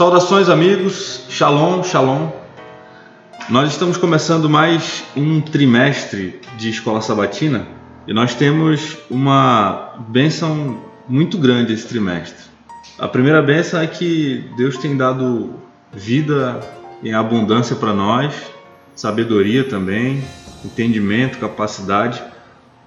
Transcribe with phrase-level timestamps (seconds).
[0.00, 1.26] Saudações, amigos.
[1.28, 2.30] Shalom, shalom.
[3.50, 7.68] Nós estamos começando mais um trimestre de escola sabatina
[8.08, 12.46] e nós temos uma bênção muito grande esse trimestre.
[12.98, 15.56] A primeira bênção é que Deus tem dado
[15.92, 16.58] vida
[17.04, 18.34] em abundância para nós,
[18.94, 20.24] sabedoria também,
[20.64, 22.22] entendimento, capacidade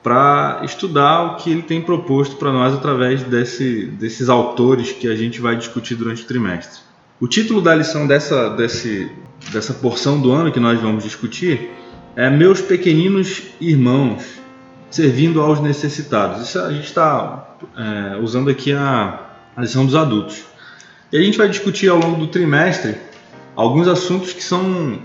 [0.01, 5.15] para estudar o que ele tem proposto para nós através desse, desses autores que a
[5.15, 6.91] gente vai discutir durante o trimestre.
[7.19, 9.11] O título da lição dessa, desse,
[9.51, 11.71] dessa porção do ano que nós vamos discutir
[12.15, 14.23] é Meus Pequeninos Irmãos
[14.89, 16.47] Servindo aos Necessitados.
[16.47, 19.19] Isso a gente está é, usando aqui a,
[19.55, 20.43] a lição dos adultos.
[21.11, 22.97] E a gente vai discutir ao longo do trimestre
[23.55, 24.99] alguns assuntos que são.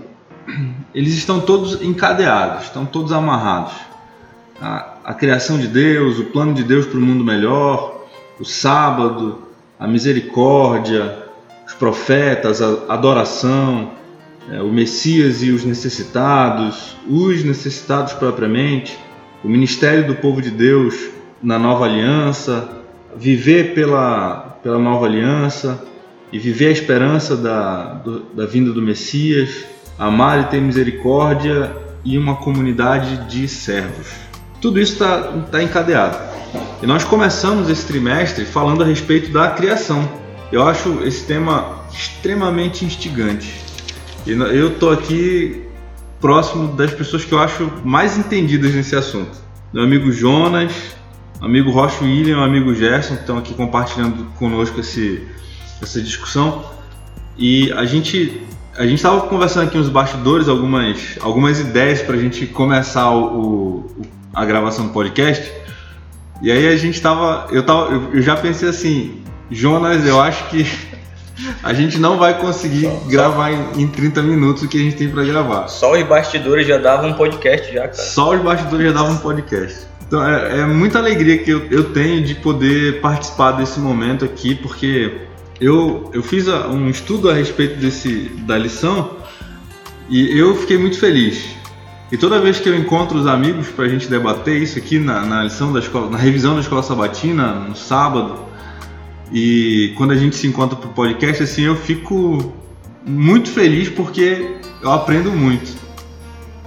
[0.93, 3.73] Eles estão todos encadeados, estão todos amarrados
[4.61, 8.05] a, a criação de Deus, o plano de Deus para o mundo melhor,
[8.39, 9.43] o sábado,
[9.79, 11.28] a misericórdia,
[11.69, 13.91] os profetas, a adoração,
[14.51, 18.97] é, o Messias e os necessitados, os necessitados propriamente,
[19.43, 20.95] o ministério do povo de Deus
[21.41, 22.67] na nova aliança,
[23.15, 25.83] viver pela, pela nova aliança
[26.33, 29.63] e viver a esperança da, do, da vinda do Messias,
[29.97, 31.71] amar e ter misericórdia
[32.03, 34.07] e uma comunidade de servos.
[34.59, 36.17] Tudo isso está tá encadeado.
[36.81, 40.18] E nós começamos esse trimestre falando a respeito da criação.
[40.51, 43.53] Eu acho esse tema extremamente instigante.
[44.25, 45.63] Eu estou aqui
[46.19, 49.37] próximo das pessoas que eu acho mais entendidas nesse assunto.
[49.71, 50.71] Meu amigo Jonas,
[51.39, 55.27] amigo Rocha William, amigo Gerson, que estão aqui compartilhando conosco esse,
[55.81, 56.65] essa discussão.
[57.37, 58.41] E a gente
[58.75, 63.35] a gente estava conversando aqui nos bastidores algumas, algumas ideias para a gente começar o,
[63.35, 64.01] o,
[64.33, 65.51] a gravação do podcast.
[66.41, 67.47] E aí a gente tava.
[67.51, 70.65] Eu, tava, eu já pensei assim, Jonas, eu acho que
[71.63, 73.79] a gente não vai conseguir só, gravar só.
[73.79, 75.67] Em, em 30 minutos o que a gente tem para gravar.
[75.67, 77.93] Só os bastidores já davam um podcast já, cara.
[77.93, 79.87] Só os bastidores já davam um podcast.
[80.07, 84.55] Então é, é muita alegria que eu, eu tenho de poder participar desse momento aqui,
[84.55, 85.21] porque
[85.61, 89.11] eu, eu fiz um estudo a respeito desse, da lição
[90.09, 91.59] e eu fiquei muito feliz.
[92.11, 95.21] E toda vez que eu encontro os amigos para a gente debater isso aqui na,
[95.23, 98.48] na, lição da escola, na revisão da escola sabatina, no sábado,
[99.31, 102.53] e quando a gente se encontra para o podcast, assim, eu fico
[103.05, 105.77] muito feliz porque eu aprendo muito.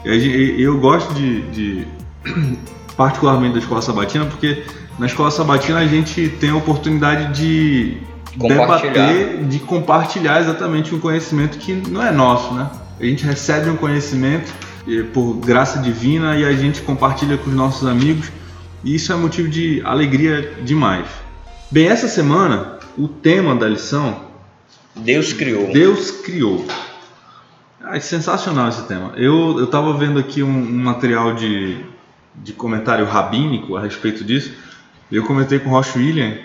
[0.05, 1.87] Eu, eu gosto de, de,
[2.97, 4.65] particularmente da escola sabatina, porque
[4.99, 7.99] na escola sabatina a gente tem a oportunidade de
[8.37, 12.71] debater, de compartilhar exatamente um conhecimento que não é nosso, né?
[13.01, 14.53] A gente recebe um conhecimento
[15.12, 18.31] por graça divina e a gente compartilha com os nossos amigos
[18.84, 21.06] e isso é motivo de alegria demais.
[21.72, 24.27] Bem, essa semana o tema da lição
[24.94, 25.72] Deus criou.
[25.72, 26.66] Deus criou.
[27.83, 29.15] Ah, é sensacional esse tema.
[29.16, 31.78] Eu estava vendo aqui um, um, material de,
[32.34, 34.53] de comentário rabínico a respeito disso.
[35.10, 36.37] Eu comentei com o Rocha William,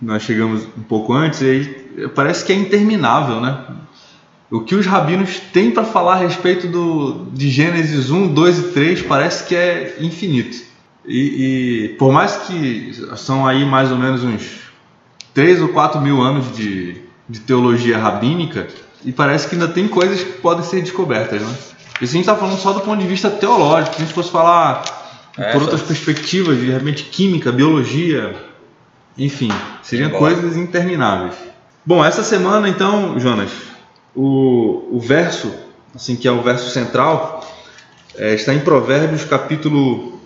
[0.00, 3.64] nós chegamos um pouco antes, e aí parece que é interminável, né?
[4.50, 8.62] O que os rabinos têm para falar a respeito do, de Gênesis 1, 2 e
[8.72, 10.60] 3 parece que é infinito.
[11.06, 14.71] E, e, por mais que são aí mais ou menos uns
[15.34, 18.68] 3 ou 4 mil anos de, de teologia rabínica,
[19.04, 21.54] e parece que ainda tem coisas que podem ser descobertas, né?
[22.00, 24.30] Isso a gente está falando só do ponto de vista teológico, se a gente fosse
[24.30, 24.82] falar
[25.38, 28.34] é, por outras perspectivas, de repente química, biologia,
[29.16, 29.50] enfim,
[29.82, 31.34] seriam coisas intermináveis.
[31.84, 33.50] Bom, essa semana então, Jonas,
[34.14, 35.52] o, o verso,
[35.94, 37.44] assim que é o verso central,
[38.16, 40.20] é, está em Provérbios capítulo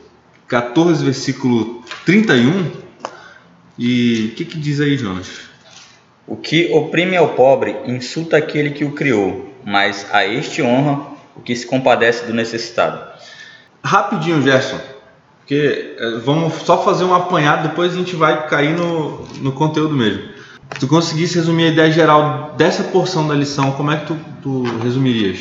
[0.49, 2.86] 14, versículo 31.
[3.79, 5.43] E o que, que diz aí, Jonas?
[6.27, 11.41] O que oprime ao pobre insulta aquele que o criou, mas a este honra o
[11.41, 12.99] que se compadece do necessitado.
[13.85, 14.81] Rapidinho, Gerson,
[15.39, 19.95] porque é, vamos só fazer um apanhado, depois a gente vai cair no, no conteúdo
[19.95, 20.23] mesmo.
[20.73, 24.19] Se tu conseguisse resumir a ideia geral dessa porção da lição, como é que tu,
[24.43, 25.39] tu resumirias?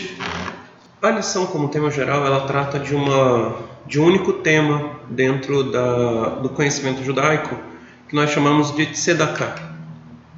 [1.01, 3.55] A lição, como tema geral, ela trata de, uma,
[3.87, 7.57] de um único tema dentro da, do conhecimento judaico,
[8.07, 9.55] que nós chamamos de tzedakah.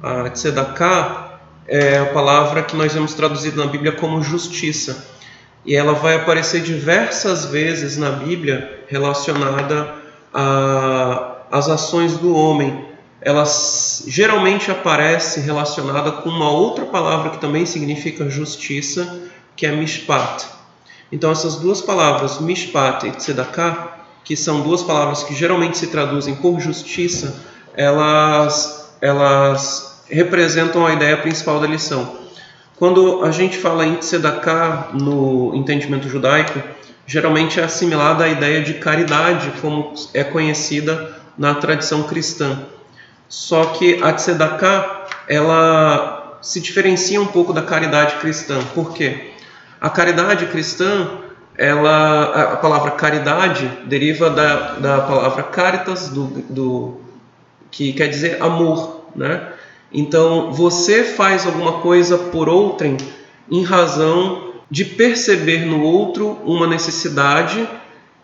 [0.02, 5.06] A tzedakah é a palavra que nós vemos traduzida na Bíblia como justiça.
[5.66, 9.94] E ela vai aparecer diversas vezes na Bíblia relacionada
[11.50, 12.86] às ações do homem,
[13.20, 13.44] ela
[14.06, 19.22] geralmente aparece relacionada com uma outra palavra que também significa justiça,
[19.56, 20.46] que é mishpat.
[21.10, 26.36] Então essas duas palavras, mishpat e tzedakah, que são duas palavras que geralmente se traduzem
[26.36, 27.44] por justiça,
[27.78, 32.18] elas, elas representam a ideia principal da lição.
[32.76, 36.60] Quando a gente fala em tzedakah no entendimento judaico,
[37.06, 42.58] geralmente é assimilada à ideia de caridade, como é conhecida na tradição cristã.
[43.28, 48.58] Só que a tzedakah, ela se diferencia um pouco da caridade cristã.
[48.74, 49.30] Por quê?
[49.80, 51.10] A caridade cristã,
[51.56, 57.07] ela, a palavra caridade deriva da, da palavra caritas, do, do,
[57.70, 59.52] que quer dizer amor, né?
[59.92, 62.96] Então, você faz alguma coisa por outrem
[63.50, 67.66] em razão de perceber no outro uma necessidade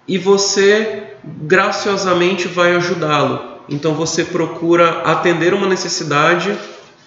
[0.07, 3.55] e você graciosamente vai ajudá-lo.
[3.69, 6.55] Então, você procura atender uma necessidade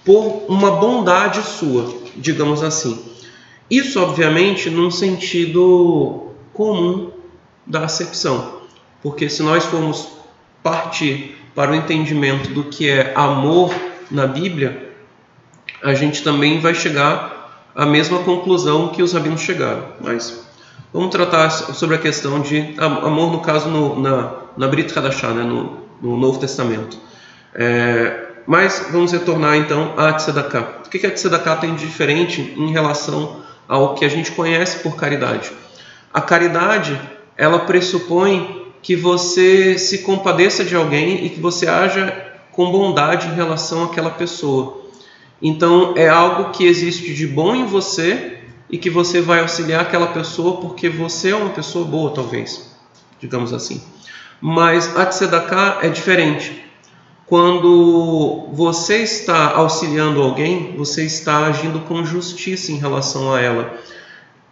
[0.03, 2.99] por uma bondade sua, digamos assim.
[3.69, 7.11] Isso, obviamente, num sentido comum
[7.65, 8.61] da acepção,
[9.03, 10.07] porque se nós formos
[10.63, 13.73] partir para o entendimento do que é amor
[14.11, 14.93] na Bíblia,
[15.81, 19.83] a gente também vai chegar à mesma conclusão que os rabinos chegaram.
[19.99, 20.45] Mas
[20.93, 25.41] vamos tratar sobre a questão de amor, no caso, no, na, na Brit Hadashah, né,
[25.41, 26.95] no, no Novo Testamento.
[27.55, 30.83] É, mas vamos retornar então a Tzedakah.
[30.85, 34.95] O que a Tzedakah tem de diferente em relação ao que a gente conhece por
[34.95, 35.51] caridade?
[36.13, 37.01] A caridade,
[37.35, 43.35] ela pressupõe que você se compadeça de alguém e que você haja com bondade em
[43.35, 44.81] relação àquela pessoa.
[45.41, 48.37] Então é algo que existe de bom em você
[48.69, 52.77] e que você vai auxiliar aquela pessoa porque você é uma pessoa boa, talvez,
[53.19, 53.83] digamos assim.
[54.39, 56.63] Mas a tzedakah é diferente.
[57.25, 63.77] Quando você está auxiliando alguém, você está agindo com justiça em relação a ela.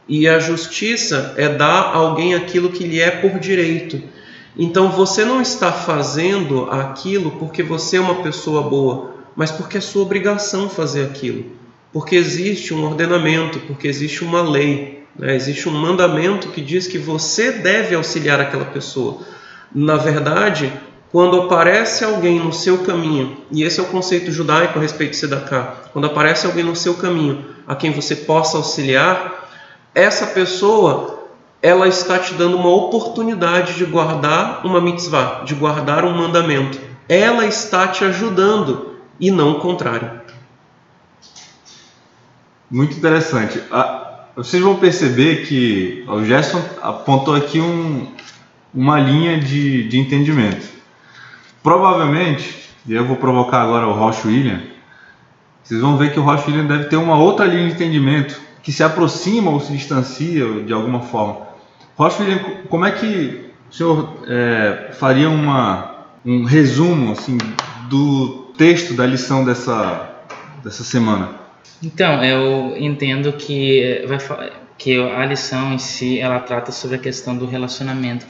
[0.10, 4.14] E a justiça é dar a alguém aquilo que lhe é por direito.
[4.58, 9.82] Então você não está fazendo aquilo porque você é uma pessoa boa, mas porque é
[9.82, 11.46] sua obrigação fazer aquilo.
[11.92, 15.36] Porque existe um ordenamento, porque existe uma lei, né?
[15.36, 19.20] existe um mandamento que diz que você deve auxiliar aquela pessoa.
[19.74, 20.72] Na verdade,
[21.12, 25.18] quando aparece alguém no seu caminho, e esse é o conceito judaico a respeito de
[25.18, 29.50] Sedaká, quando aparece alguém no seu caminho a quem você possa auxiliar,
[29.94, 31.25] essa pessoa
[31.66, 36.80] ela está te dando uma oportunidade de guardar uma mitzvah, de guardar um mandamento.
[37.10, 40.22] Ela está te ajudando e não o contrário.
[42.70, 43.60] Muito interessante.
[44.36, 48.12] Vocês vão perceber que o Gerson apontou aqui um,
[48.72, 50.68] uma linha de, de entendimento.
[51.64, 54.62] Provavelmente, e eu vou provocar agora o Roche William,
[55.64, 58.72] vocês vão ver que o Roche William deve ter uma outra linha de entendimento que
[58.72, 61.55] se aproxima ou se distancia de alguma forma.
[61.96, 62.24] Rocha,
[62.70, 67.38] como é que o senhor é, faria uma, um resumo assim,
[67.90, 70.24] do texto da lição dessa,
[70.64, 71.30] dessa semana?
[71.82, 74.20] Então, eu entendo que, vai,
[74.78, 78.26] que a lição em si ela trata sobre a questão do relacionamento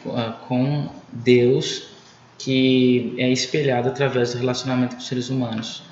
[0.47, 1.95] com Deus
[2.37, 5.83] que é espelhado através do relacionamento com os seres humanos.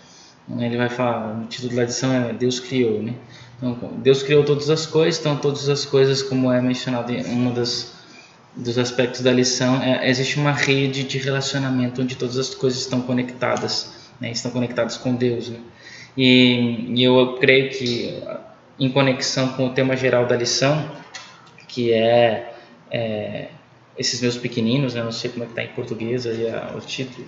[0.59, 3.13] Ele vai falar, o título da lição é Deus criou, né?
[3.63, 7.53] Então, Deus criou todas as coisas, então todas as coisas, como é mencionado em um
[7.53, 7.93] das,
[8.55, 13.01] dos aspectos da lição, é, existe uma rede de relacionamento onde todas as coisas estão
[13.01, 15.47] conectadas, né, estão conectadas com Deus.
[15.47, 15.59] Né?
[16.17, 18.21] E, e, eu creio que,
[18.77, 20.91] em conexão com o tema geral da lição,
[21.69, 22.53] que é,
[22.91, 23.47] é
[23.97, 27.25] esses meus pequeninos, né, não sei como é que está em português o título,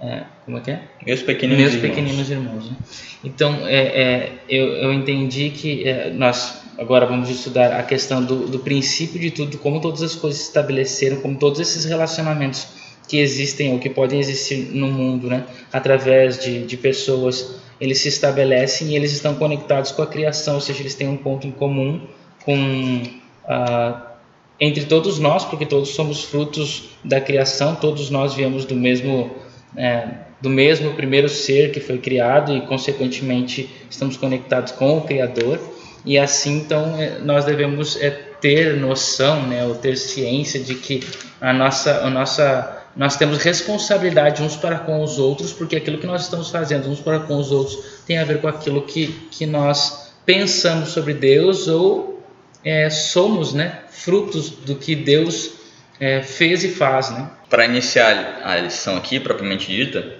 [0.00, 0.80] é, como é que é?
[1.04, 1.88] Meus pequeninos Meus irmãos.
[1.88, 2.70] pequeninos irmãos.
[2.70, 2.76] Né?
[3.24, 8.46] Então, é, é, eu, eu entendi que é, nós agora vamos estudar a questão do,
[8.46, 12.68] do princípio de tudo, como todas as coisas se estabeleceram, como todos esses relacionamentos
[13.08, 15.44] que existem ou que podem existir no mundo, né?
[15.72, 20.60] através de, de pessoas, eles se estabelecem e eles estão conectados com a criação, ou
[20.60, 22.02] seja, eles têm um ponto em comum
[22.44, 23.02] com
[23.48, 24.12] ah,
[24.58, 29.30] entre todos nós, porque todos somos frutos da criação, todos nós viemos do mesmo
[29.76, 30.08] é,
[30.40, 35.58] do mesmo primeiro ser que foi criado e consequentemente estamos conectados com o Criador.
[36.04, 41.00] E assim então é, nós devemos é, ter noção, né, ou ter ciência de que
[41.40, 46.06] a nossa, a nossa, nós temos responsabilidade uns para com os outros, porque aquilo que
[46.06, 49.46] nós estamos fazendo uns para com os outros tem a ver com aquilo que, que
[49.46, 52.22] nós pensamos sobre Deus ou
[52.64, 55.52] é, somos, né, frutos do que Deus
[56.00, 57.30] é, fez e faz, né?
[57.48, 60.14] Para iniciar a lição aqui, propriamente dita,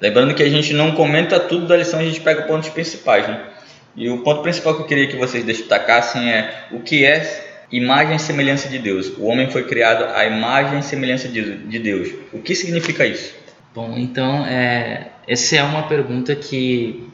[0.00, 3.40] lembrando que a gente não comenta tudo da lição, a gente pega pontos principais, né?
[3.96, 8.16] E o ponto principal que eu queria que vocês destacassem é o que é imagem
[8.16, 9.08] e semelhança de Deus.
[9.18, 12.10] O homem foi criado à imagem e semelhança de Deus.
[12.32, 13.34] O que significa isso?
[13.74, 17.08] Bom, então, é, essa é uma pergunta que,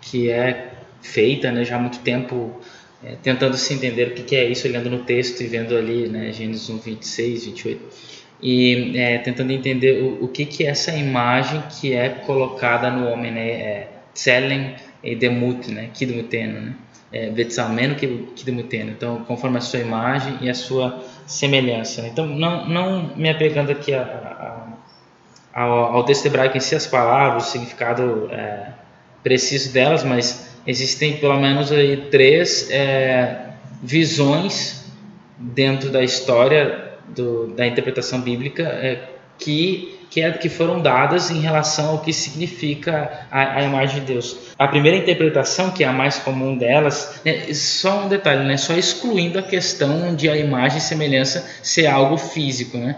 [0.00, 0.72] que é
[1.02, 2.60] feita, né, já há muito tempo
[3.02, 6.08] é, tentando se entender o que, que, é isso, olhando no texto e vendo ali
[6.08, 7.80] né, Gênesis 1, 26, 28,
[8.40, 13.08] e é, tentando entender o, o, que, que é essa imagem que é colocada no
[13.08, 16.74] homem, né, é, Tselen e Demut, né, Kidmuteno, né,
[17.12, 22.02] é, Betsalmeno Kidmuteno, então conforme a sua imagem e a sua semelhança.
[22.02, 22.08] Né?
[22.08, 24.02] Então, não, não me apegando aqui a,
[25.54, 28.72] a, ao, ao texto hebraico em si, as palavras, o significado é,
[29.22, 34.84] preciso delas, mas existem pelo menos aí três é, visões
[35.38, 41.40] dentro da história do, da interpretação bíblica é, que que, é, que foram dadas em
[41.40, 44.36] relação ao que significa a, a, imagem de Deus.
[44.58, 48.74] A primeira interpretação, que é a mais comum delas, é só um detalhe, né, só
[48.74, 52.96] excluindo a questão de a imagem e semelhança ser algo físico, né,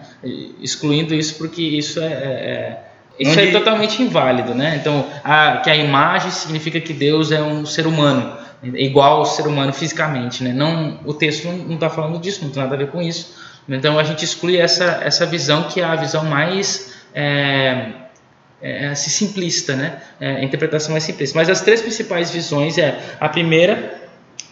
[0.61, 2.79] excluindo isso porque isso é, é,
[3.21, 4.77] é isso é totalmente inválido, né?
[4.81, 9.47] Então, a, que a imagem significa que Deus é um ser humano, igual ao ser
[9.47, 10.53] humano fisicamente, né?
[10.53, 13.35] Não, o texto não está falando disso, não tem nada a ver com isso.
[13.69, 17.89] Então, a gente exclui essa, essa visão que é a visão mais é,
[18.61, 19.99] é, assim, simplista, né?
[20.19, 21.39] É, a interpretação mais simplista.
[21.39, 24.00] Mas as três principais visões é a primeira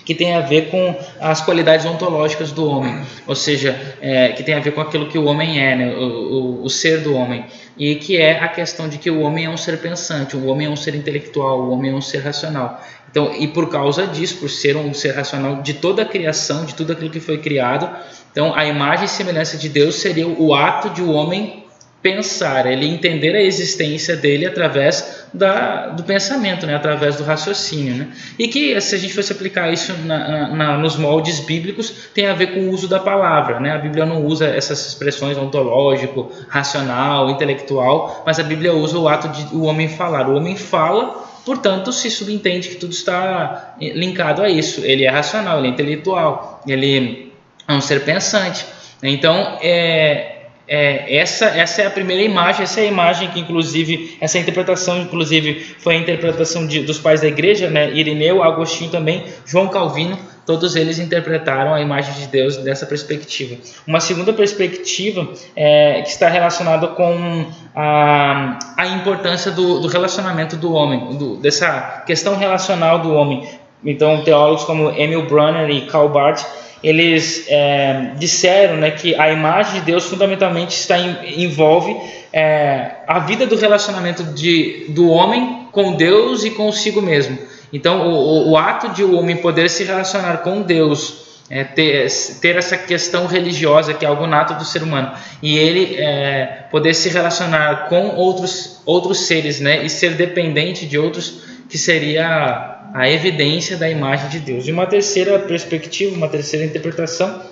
[0.08, 4.54] que tem a ver com as qualidades ontológicas do homem, ou seja, é, que tem
[4.54, 5.94] a ver com aquilo que o homem é, né?
[5.94, 7.44] o, o, o, ser do homem,
[7.76, 10.66] e que é a questão de que o homem é um ser pensante, o homem
[10.66, 12.82] é um ser intelectual, o homem é um ser racional.
[13.10, 16.74] Então, e por causa disso, por ser um ser racional de toda a criação, de
[16.74, 17.94] tudo aquilo que foi criado,
[18.32, 21.66] então a imagem e semelhança de Deus seria o ato de o homem
[22.00, 26.74] pensar, ele entender a existência dele através da, do pensamento, né?
[26.74, 27.94] através do raciocínio.
[27.94, 28.08] Né?
[28.38, 32.34] E que, se a gente fosse aplicar isso na, na, nos moldes bíblicos, tem a
[32.34, 33.58] ver com o uso da palavra.
[33.58, 33.72] Né?
[33.72, 39.28] A Bíblia não usa essas expressões ontológico, racional, intelectual, mas a Bíblia usa o ato
[39.28, 40.28] de o homem falar.
[40.28, 44.82] O homem fala, portanto, se subentende que tudo está linkado a isso.
[44.84, 47.32] Ele é racional, ele é intelectual, ele
[47.66, 48.64] é um ser pensante.
[49.02, 50.37] Então, é,
[50.68, 54.98] é, essa, essa é a primeira imagem, essa é a imagem que, inclusive, essa interpretação,
[54.98, 57.90] inclusive, foi a interpretação de, dos pais da igreja, né?
[57.90, 63.56] Irineu, Agostinho também, João Calvino, todos eles interpretaram a imagem de Deus dessa perspectiva.
[63.86, 70.74] Uma segunda perspectiva é, que está relacionada com a, a importância do, do relacionamento do
[70.74, 73.48] homem, do, dessa questão relacional do homem.
[73.82, 76.44] Então, teólogos como Emil Brunner e Karl Barth
[76.82, 81.96] eles é, disseram né, que a imagem de Deus fundamentalmente está em, envolve
[82.32, 87.38] é, a vida do relacionamento de, do homem com Deus e consigo mesmo.
[87.72, 92.08] Então, o, o ato de o homem poder se relacionar com Deus, é, ter,
[92.40, 96.94] ter, essa questão religiosa que é algo nato do ser humano, e ele é, poder
[96.94, 103.08] se relacionar com outros, outros seres né, e ser dependente de outros, que seria a
[103.08, 104.66] evidência da imagem de Deus.
[104.66, 107.42] E uma terceira perspectiva, uma terceira interpretação,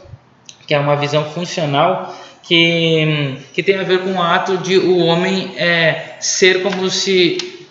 [0.67, 4.99] que é uma visão funcional, que, que tem a ver com o ato de o
[4.99, 7.67] homem é, ser como se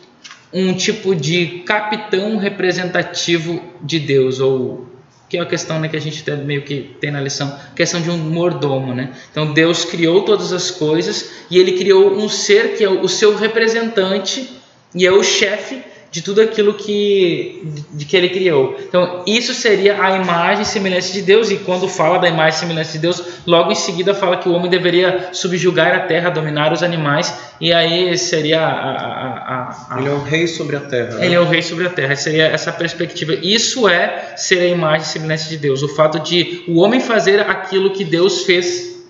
[0.53, 4.87] um tipo de capitão representativo de Deus, ou
[5.27, 8.09] que é a questão né, que a gente meio que tem na lição, questão de
[8.09, 8.93] um mordomo.
[8.93, 9.11] Né?
[9.31, 13.35] Então Deus criou todas as coisas e ele criou um ser que é o seu
[13.35, 14.49] representante
[14.93, 15.81] e é o chefe
[16.15, 18.77] de tudo aquilo que, de que ele criou.
[18.87, 22.59] Então, isso seria a imagem e semelhança de Deus, e quando fala da imagem e
[22.61, 26.71] semelhança de Deus, logo em seguida fala que o homem deveria subjugar a terra, dominar
[26.71, 28.69] os animais, e aí seria a.
[28.69, 31.15] a, a ele é o rei sobre a terra.
[31.15, 31.25] Né?
[31.25, 33.33] Ele é o rei sobre a terra, seria essa perspectiva.
[33.33, 37.41] Isso é ser a imagem e semelhança de Deus, o fato de o homem fazer
[37.41, 39.03] aquilo que Deus fez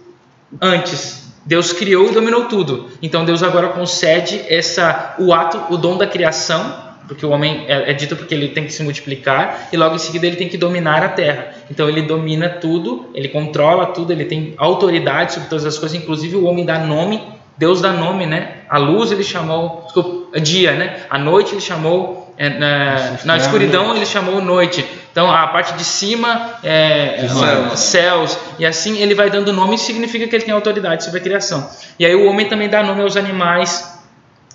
[0.60, 1.24] antes.
[1.46, 2.90] Deus criou e dominou tudo.
[3.00, 7.92] Então Deus agora concede essa o ato, o dom da criação porque o homem é,
[7.92, 10.58] é, dito porque ele tem que se multiplicar e logo em seguida ele tem que
[10.58, 11.54] dominar a terra.
[11.70, 16.36] Então ele domina tudo, ele controla tudo, ele tem autoridade sobre todas as coisas, inclusive
[16.36, 17.22] o homem dá nome,
[17.58, 18.58] Deus dá nome, né?
[18.70, 21.02] A luz ele chamou desculpa, dia, né?
[21.10, 24.86] A noite ele chamou é, na, na, escuridão ele chamou noite.
[25.12, 27.80] Então a parte de cima é, céus.
[27.80, 31.70] céus e assim ele vai dando nome significa que ele tem autoridade sobre a criação.
[31.98, 33.95] E aí o homem também dá nome aos animais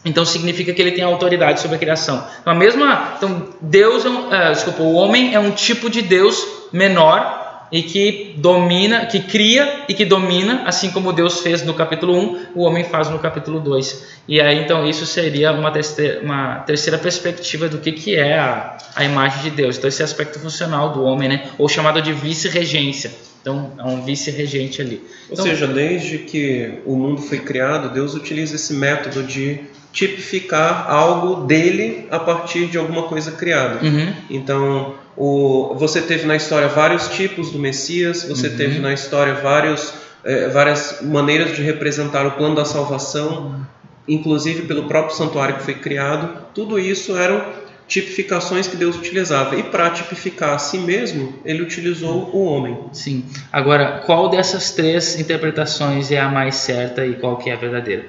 [0.04, 2.24] então significa que ele tem autoridade sobre a criação.
[2.40, 6.02] Então, a mesma, então Deus, é um, é, desculpa, o homem é um tipo de
[6.02, 7.38] Deus menor
[7.72, 12.46] e que domina, que cria e que domina, assim como Deus fez no capítulo 1,
[12.54, 14.20] o homem faz no capítulo 2.
[14.26, 18.76] E aí então isso seria uma terceira, uma terceira perspectiva do que, que é a,
[18.96, 19.76] a imagem de Deus.
[19.76, 23.29] Então esse aspecto funcional do homem, né, ou chamado de vice-regência.
[23.40, 25.02] Então é um vice-regente ali.
[25.28, 29.60] Ou Então, seja, desde que o mundo foi criado, Deus utiliza esse método de
[29.92, 33.84] tipificar algo dele a partir de alguma coisa criada.
[33.84, 38.56] uhum, Então, o, você teve na história vários tipos do Messias, você Uhum.
[38.56, 39.92] teve na história vários,
[40.24, 43.64] eh, várias maneiras de representar o plano da salvação,
[44.08, 46.46] inclusive pelo próprio santuário que foi criado.
[46.54, 47.42] Tudo isso eram
[47.90, 49.56] tipificações que Deus utilizava.
[49.56, 52.78] E para tipificar a si mesmo, ele utilizou o homem.
[52.92, 53.24] sim.
[53.52, 58.06] Agora, qual dessas três interpretações é a mais certa e qual que é a verdadeira?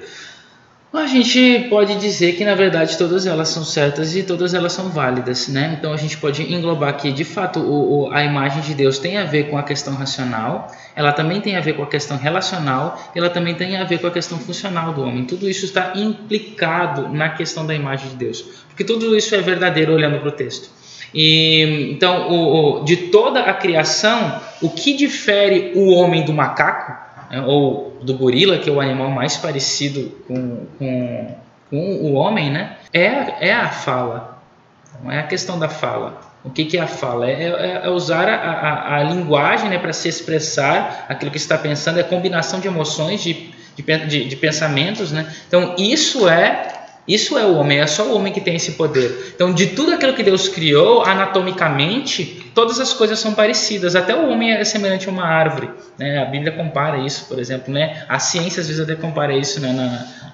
[0.94, 4.90] A gente pode dizer que na verdade todas elas são certas e todas elas são
[4.90, 5.74] válidas, né?
[5.78, 9.16] Então a gente pode englobar aqui, de fato, o, o- a imagem de Deus tem
[9.16, 13.00] a ver com a questão racional, ela também tem a ver com a questão relacional,
[13.16, 15.24] ela também tem a ver com a questão funcional do homem.
[15.24, 19.94] Tudo isso está implicado na questão da imagem de Deus, porque tudo isso é verdadeiro
[19.94, 20.68] olhando para o texto.
[21.14, 27.98] E então, o, de toda a criação, o que difere o homem do macaco ou
[28.02, 31.34] do gorila, que é o animal mais parecido com, com,
[31.70, 32.76] com o homem, né?
[32.92, 34.38] É, é a fala.
[35.02, 36.20] Não é a questão da fala.
[36.44, 37.30] O que, que é a fala?
[37.30, 41.56] É, é- é usar a, a, a linguagem né, para se expressar aquilo que está
[41.56, 45.12] pensando, é combinação de emoções, de, de, de, de pensamentos.
[45.12, 45.32] Né?
[45.46, 49.32] Então, isso é isso é o homem, é só o homem que tem esse poder.
[49.34, 53.96] Então, de tudo aquilo que Deus criou, anatomicamente, todas as coisas são parecidas.
[53.96, 55.70] Até o homem é semelhante a uma árvore.
[55.98, 56.18] Né?
[56.20, 57.72] A Bíblia compara isso, por exemplo.
[57.72, 58.04] Né?
[58.08, 59.72] A ciência às vezes até compara isso né?
[59.72, 59.84] na,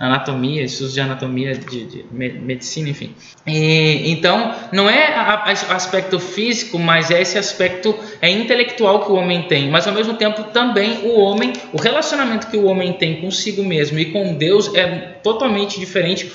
[0.00, 3.14] na anatomia, estudos de anatomia, de, de me- medicina, enfim.
[3.46, 9.14] E, então, não é a- aspecto físico, mas é esse aspecto é intelectual que o
[9.14, 9.70] homem tem.
[9.70, 13.98] Mas ao mesmo tempo também o homem, o relacionamento que o homem tem consigo mesmo
[13.98, 14.86] e com Deus é
[15.22, 16.30] totalmente diferente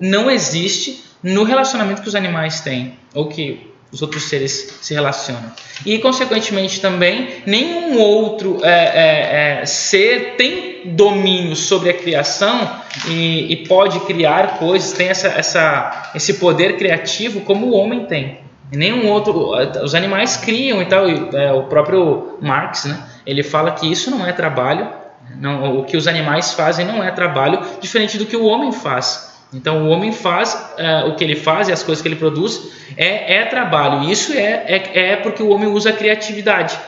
[0.00, 5.52] não existe no relacionamento que os animais têm ou que os outros seres se relacionam.
[5.86, 12.68] E, consequentemente, também nenhum outro é, é, é, ser tem domínio sobre a criação
[13.08, 18.40] e, e pode criar coisas, tem essa, essa, esse poder criativo como o homem tem.
[18.72, 19.52] Nenhum outro.
[19.82, 21.08] Os animais criam e tal.
[21.08, 22.98] E, é, o próprio Marx, né?
[23.24, 24.88] Ele fala que isso não é trabalho.
[25.36, 29.33] Não, o que os animais fazem não é trabalho, diferente do que o homem faz.
[29.54, 32.60] Então o homem faz é, o que ele faz e as coisas que ele produz
[32.96, 34.10] é, é trabalho.
[34.10, 36.78] Isso é, é, é porque o homem usa a criatividade.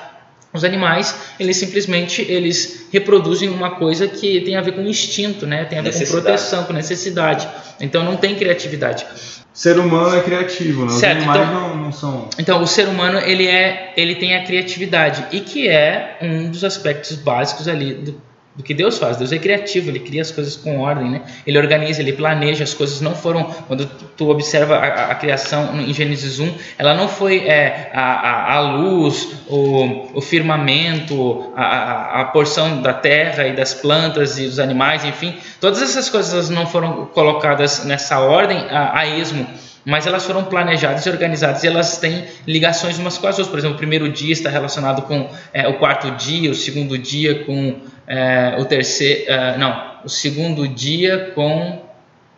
[0.52, 5.64] Os animais, eles simplesmente eles reproduzem uma coisa que tem a ver com instinto, né?
[5.64, 7.46] Tem a ver com proteção, com necessidade.
[7.80, 9.06] Então não tem criatividade.
[9.52, 10.92] Ser humano é criativo, né?
[10.92, 12.28] Os Certo, animais então- não, não são.
[12.38, 16.62] Então, o ser humano ele é, ele tem a criatividade e que é um dos
[16.62, 18.20] aspectos básicos ali do,
[18.56, 19.16] do que Deus faz.
[19.16, 21.22] Deus é criativo, ele cria as coisas com ordem, né?
[21.46, 23.00] Ele organiza, ele planeja as coisas.
[23.00, 27.90] Não foram quando tu- observa a, a- criação em Gênesis 1, ela não foi é,
[27.92, 34.46] a, a, a luz, o, o firmamento, a, porção da terra e das plantas e
[34.46, 39.46] dos animais, enfim, todas essas coisas não foram colocadas nessa ordem a, a esmo
[39.88, 43.46] mas elas foram planejadas e organizadas e elas têm ligações umas com as outras.
[43.48, 47.44] Por exemplo, o primeiro dia está relacionado com é, o quarto dia, o segundo dia
[47.44, 51.85] com é, o terceiro, é, não, o segundo dia com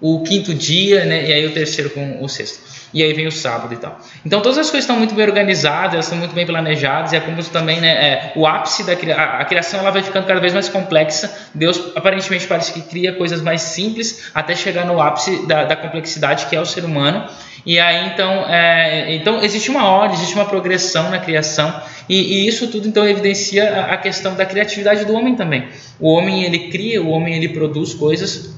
[0.01, 1.29] o quinto dia, né?
[1.29, 2.61] E aí o terceiro com o sexto.
[2.95, 3.99] E aí vem o sábado e tal.
[4.25, 7.13] Então todas as coisas estão muito bem organizadas, estão muito bem planejadas.
[7.13, 7.89] E é como também, né?
[7.89, 11.37] é, o ápice da a criação ela vai ficando cada vez mais complexa.
[11.53, 16.47] Deus aparentemente parece que cria coisas mais simples até chegar no ápice da, da complexidade
[16.47, 17.29] que é o ser humano.
[17.67, 22.49] E aí então, é, então existe uma ordem, existe uma progressão na criação e, e
[22.49, 25.69] isso tudo então evidencia a, a questão da criatividade do homem também.
[26.01, 28.58] O homem ele cria, o homem ele produz coisas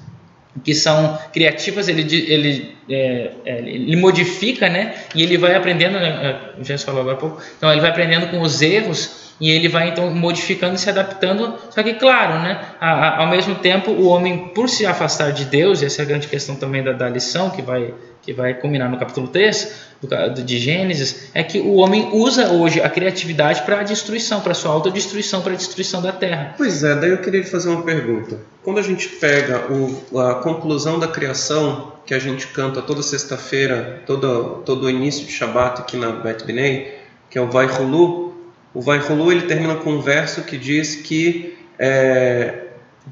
[0.65, 4.95] que são criativas, ele, ele, é, é, ele modifica, né?
[5.15, 6.37] E ele vai aprendendo, né?
[6.59, 9.69] é, Jess falou agora há pouco, então ele vai aprendendo com os erros e ele
[9.69, 11.55] vai então modificando e se adaptando.
[11.71, 12.61] Só que, claro, né?
[12.81, 16.57] ao mesmo tempo, o homem, por se afastar de Deus, essa é a grande questão
[16.57, 21.31] também da, da lição que vai, que vai culminar no capítulo 3 do, de Gênesis,
[21.35, 25.41] é que o homem usa hoje a criatividade para a destruição, para a sua autodestruição,
[25.41, 26.55] para a destruição da terra.
[26.57, 28.39] Pois é, daí eu queria lhe fazer uma pergunta.
[28.63, 34.03] Quando a gente pega o- a conclusão da criação, que a gente canta toda sexta-feira,
[34.07, 36.99] todo, todo início de Shabat aqui na Bet Binei,
[37.31, 38.30] que é o Vai Hulu,
[38.75, 42.55] o Vai Hulu ele termina com um verso que diz que é,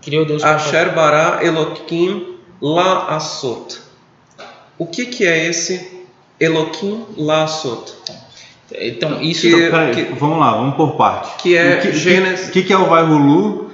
[0.02, 1.40] Criou Deus Asher bara
[2.60, 3.78] la asot.
[4.78, 6.04] O que, que é esse
[6.38, 7.92] Elokim la asot?
[8.80, 11.42] Então, isso Que- Então, peraí, que- vamos lá, vamos por parte.
[11.42, 13.66] Que é o que, Gênesis- que, que é o vai Hulu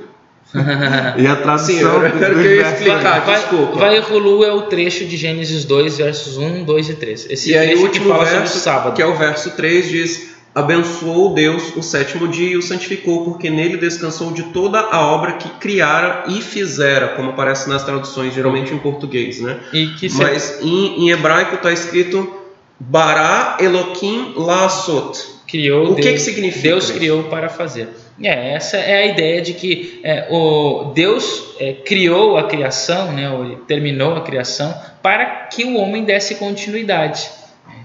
[1.18, 3.20] e a tradução Sim, eu quero que eu explicar.
[3.23, 3.77] vai, desculpa.
[3.79, 7.27] Vai Hulu é o trecho de Gênesis 2, versos 1, 2 e 3.
[7.29, 8.94] Esse E aí o último verso, sábado.
[8.94, 13.51] que é o verso 3, diz abençoou Deus o sétimo dia e o santificou, porque
[13.51, 18.73] nele descansou de toda a obra que criara e fizera, como aparece nas traduções, geralmente
[18.73, 19.59] em português, né?
[19.73, 22.33] E que Mas em, em hebraico está escrito
[22.79, 25.19] Bará Elohim Lassot.
[25.47, 26.95] criou O que Deus, que significa Deus isso?
[26.95, 27.88] criou para fazer.
[28.23, 33.29] É, essa é a ideia de que é, o Deus é, criou a criação, né,
[33.67, 37.29] terminou a criação para que o homem desse continuidade.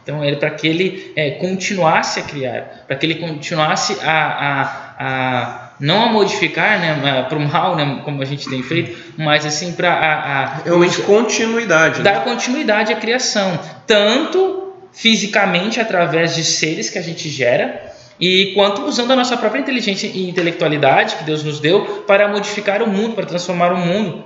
[0.01, 4.95] Então, ele para que ele é, continuasse a criar, para que ele continuasse a, a,
[4.99, 9.45] a não a modificar, né, para o mal, né, como a gente tem feito, mas
[9.45, 11.99] assim para a, a Realmente continuidade.
[11.99, 12.03] né?
[12.03, 17.89] dar continuidade à criação, tanto fisicamente através de seres que a gente gera,
[18.19, 22.81] e quanto usando a nossa própria inteligência e intelectualidade que Deus nos deu para modificar
[22.81, 24.25] o mundo, para transformar o mundo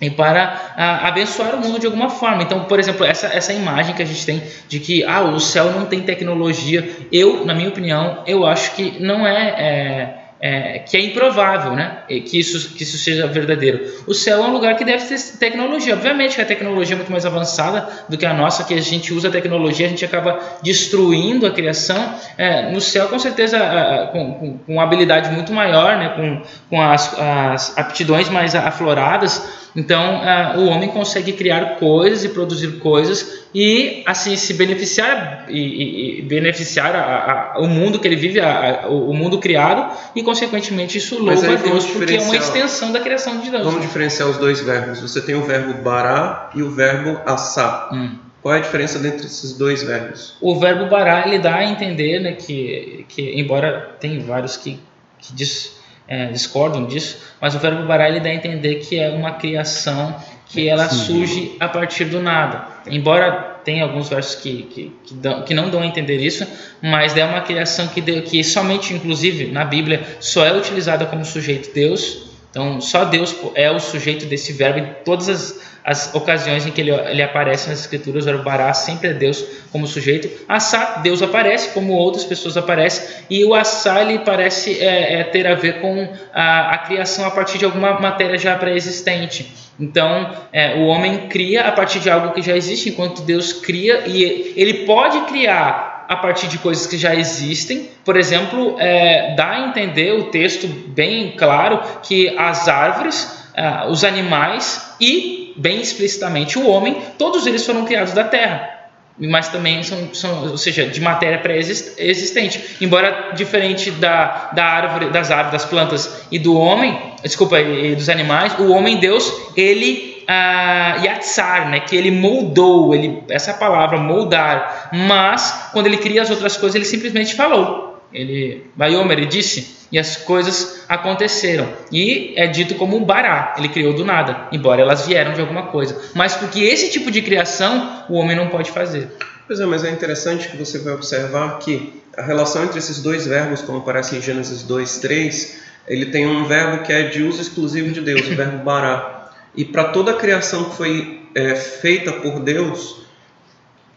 [0.00, 2.42] e para ah, abençoar o mundo de alguma forma.
[2.42, 5.70] Então, por exemplo, essa, essa imagem que a gente tem de que ah, o céu
[5.72, 10.96] não tem tecnologia, eu, na minha opinião, eu acho que não é, é, é, que
[10.96, 11.98] é improvável, né?
[12.06, 13.80] Que isso, que isso seja verdadeiro.
[14.06, 15.94] O céu é um lugar que deve ter tecnologia.
[15.94, 19.14] Obviamente que a tecnologia é muito mais avançada do que a nossa, que a gente
[19.14, 22.14] usa a tecnologia, a gente acaba destruindo a criação.
[22.36, 26.10] É, no céu, com certeza, com, com, com habilidade muito maior, né?
[26.10, 29.63] com, com as, as aptidões mais afloradas.
[29.76, 35.58] Então, ah, o homem consegue criar coisas e produzir coisas e assim se beneficiar e,
[35.58, 40.22] e- e beneficiar a- a- o mundo que ele vive, a- o mundo criado e
[40.22, 43.64] consequentemente isso louva a Deus porque é uma extensão da criação de Deus.
[43.64, 45.00] Vamos diferenciar os dois verbos.
[45.00, 47.88] Você tem o verbo bará e o verbo assá.
[47.92, 48.10] Hum.
[48.42, 50.36] Qual é a diferença entre esses dois verbos?
[50.40, 54.78] O verbo bará ele dá a entender né, que, que embora tem vários que,
[55.18, 59.10] que dis- é, discordam disso, mas o verbo bará ele dá a entender que é
[59.10, 60.14] uma criação
[60.46, 62.66] que ela surge a partir do nada.
[62.86, 63.32] Embora
[63.64, 66.46] tenha alguns versos que, que, que, dão- que não dão a entender isso,
[66.82, 71.24] mas é uma criação que, deu, que somente, inclusive, na Bíblia, só é utilizada como
[71.24, 72.33] sujeito Deus.
[72.54, 76.80] Então, só Deus é o sujeito desse verbo em todas as, as ocasiões em que
[76.80, 78.28] ele, ele aparece nas Escrituras.
[78.28, 80.30] O bará sempre é Deus como sujeito.
[80.48, 83.24] Assá, Deus aparece, como outras pessoas aparecem.
[83.28, 87.30] E o assá, ele parece é, é, ter a ver com a, a criação a
[87.32, 89.52] partir de alguma matéria já pré-existente.
[89.80, 94.04] Então, é, o homem cria a partir de algo que já existe, enquanto Deus cria
[94.06, 97.90] e ele pode criar a partir de coisas que já existem.
[98.04, 104.04] Por exemplo, é, dá a entender o texto bem claro que as árvores, ah, os
[104.04, 108.70] animais e, bem explicitamente, o homem, todos eles foram criados da terra.
[109.16, 112.76] Mas também são, são ou seja, de matéria pré-existente.
[112.80, 118.08] Embora diferente da, da árvore, das árvores, das plantas e do homem, desculpa, e dos
[118.08, 124.90] animais, o homem Deus, ele ah, yatsar, né, que ele moldou, ele, essa palavra, moldar.
[124.92, 128.00] Mas quando ele cria as outras coisas, ele simplesmente falou.
[128.12, 131.68] Ele, Bayomer, ele disse, e as coisas aconteceram.
[131.90, 135.66] E é dito como um bará, ele criou do nada, embora elas vieram de alguma
[135.66, 136.00] coisa.
[136.14, 139.08] Mas porque esse tipo de criação o homem não pode fazer.
[139.46, 143.26] Pois é, mas é interessante que você vai observar que a relação entre esses dois
[143.26, 147.40] verbos, como aparece em Gênesis 2, 3, ele tem um verbo que é de uso
[147.40, 149.13] exclusivo de Deus, o verbo bará.
[149.56, 153.04] E para toda a criação que foi é, feita por Deus,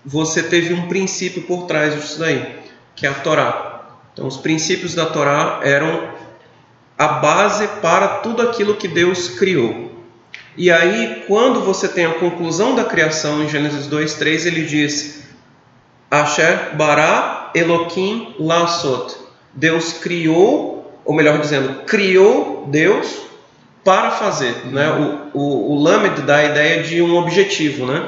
[0.06, 2.60] você teve um princípio por trás disso daí,
[2.96, 3.82] que é a Torá.
[4.14, 6.10] Então, os princípios da Torá eram
[6.98, 9.92] a base para tudo aquilo que Deus criou.
[10.56, 15.24] E aí, quando você tem a conclusão da criação em Gênesis 2, 3, ele diz:
[16.10, 19.16] Asher bara Elohim lasot.
[19.54, 23.28] Deus criou, ou melhor dizendo, criou Deus
[23.88, 24.54] para fazer.
[24.66, 24.86] Né?
[25.34, 27.86] O, o, o Lamed dá a ideia de um objetivo.
[27.86, 28.04] Né?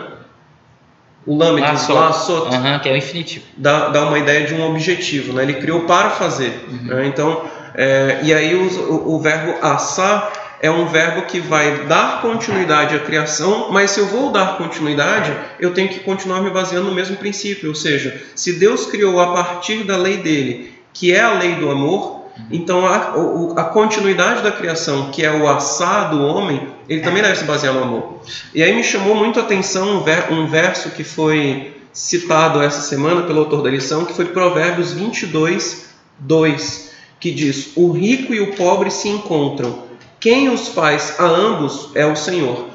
[1.25, 1.93] O Lamed, Lassot.
[1.93, 3.45] lasot, Aham, que é o infinitivo.
[3.55, 5.43] dá, dá uma ideia de um objetivo, né?
[5.43, 6.67] Ele criou para fazer.
[6.83, 7.07] né?
[7.07, 7.43] Então,
[7.75, 12.99] é, e aí o, o verbo assar é um verbo que vai dar continuidade à
[12.99, 17.15] criação, mas se eu vou dar continuidade, eu tenho que continuar me baseando no mesmo
[17.15, 17.69] princípio.
[17.69, 21.71] Ou seja, se Deus criou a partir da lei dele, que é a lei do
[21.71, 22.18] amor,
[22.51, 23.13] então a,
[23.57, 27.73] a continuidade da criação, que é o assar do homem, ele também deve se basear
[27.73, 28.19] no amor.
[28.53, 33.23] E aí me chamou muito a atenção um, ver- verso que foi citado essa semana
[33.23, 38.53] pelo autor da lição, que foi Provérbios 22, 2, que diz: O rico e o
[38.55, 39.87] pobre se encontram.
[40.19, 42.67] Quem os faz a ambos é o Senhor.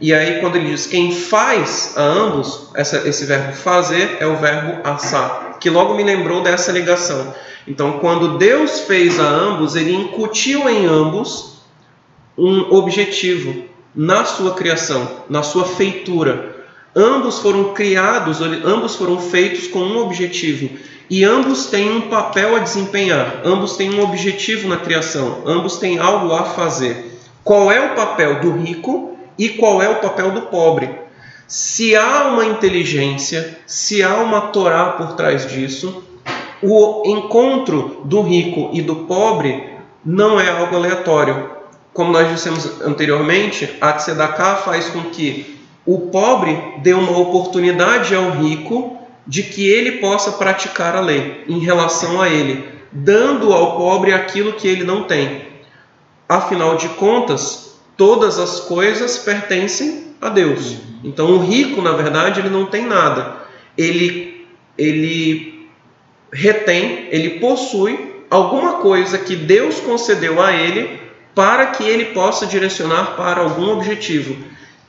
[0.00, 4.36] E aí, quando ele diz quem faz a ambos, essa- esse verbo fazer é o
[4.36, 7.34] verbo assar, que logo me lembrou dessa ligação.
[7.66, 11.56] Então, quando Deus fez a ambos, ele incutiu em ambos
[12.38, 16.54] um objetivo na sua criação, na sua feitura.
[16.94, 20.70] Ambos foram criados, ambos foram feitos com um objetivo.
[21.10, 25.98] E ambos têm um papel a desempenhar, ambos têm um objetivo na criação, ambos têm
[25.98, 27.18] algo a fazer.
[27.42, 31.05] Qual é o papel do rico e qual é o papel do pobre?
[31.46, 36.02] Se há uma inteligência, se há uma Torá por trás disso,
[36.60, 41.50] o encontro do rico e do pobre não é algo aleatório.
[41.92, 45.56] Como nós dissemos anteriormente, a Tzedakah faz com que
[45.86, 51.60] o pobre dê uma oportunidade ao rico de que ele possa praticar a lei em
[51.60, 55.46] relação a ele, dando ao pobre aquilo que ele não tem.
[56.28, 60.76] Afinal de contas, todas as coisas pertencem a Deus.
[61.04, 63.36] Então o rico, na verdade, ele não tem nada.
[63.76, 64.46] Ele
[64.78, 65.68] ele
[66.32, 71.00] retém, ele possui alguma coisa que Deus concedeu a ele
[71.34, 74.36] para que ele possa direcionar para algum objetivo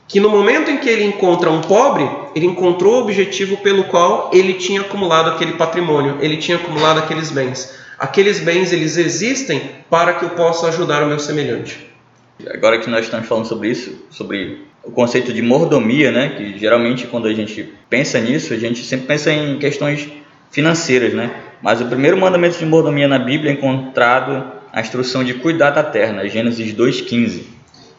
[0.08, 4.30] que no momento em que ele encontra um pobre, ele encontrou o objetivo pelo qual
[4.32, 7.78] ele tinha acumulado aquele patrimônio, ele tinha acumulado aqueles bens.
[7.98, 11.86] Aqueles bens eles existem para que eu possa ajudar o meu semelhante.
[12.50, 17.06] Agora que nós estamos falando sobre isso, sobre o conceito de mordomia, né, que geralmente
[17.06, 20.08] quando a gente pensa nisso, a gente sempre pensa em questões
[20.50, 21.30] financeiras, né?
[21.62, 25.82] Mas o primeiro mandamento de mordomia na Bíblia é encontrado a instrução de cuidar da
[25.82, 27.42] terra, Gênesis 2:15.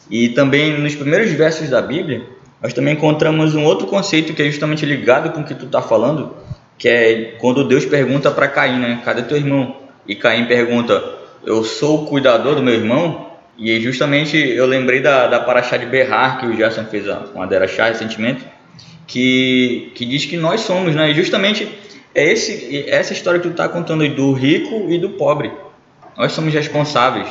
[0.09, 2.23] E também nos primeiros versos da Bíblia,
[2.59, 5.83] nós também encontramos um outro conceito que é justamente ligado com o que tu está
[5.83, 6.35] falando,
[6.75, 8.99] que é quando Deus pergunta para Caim, né?
[9.05, 9.75] Cadê teu irmão?
[10.07, 11.03] E Caim pergunta,
[11.45, 13.28] eu sou o cuidador do meu irmão?
[13.59, 17.87] E justamente eu lembrei da, da Paraxá de Berrar, que o Gerson fez uma Derachá
[17.87, 18.45] recentemente,
[19.05, 21.11] que, que diz que nós somos, né?
[21.11, 21.67] E justamente
[22.15, 25.51] é esse, essa história que tu está contando aí do rico e do pobre.
[26.17, 27.27] Nós somos responsáveis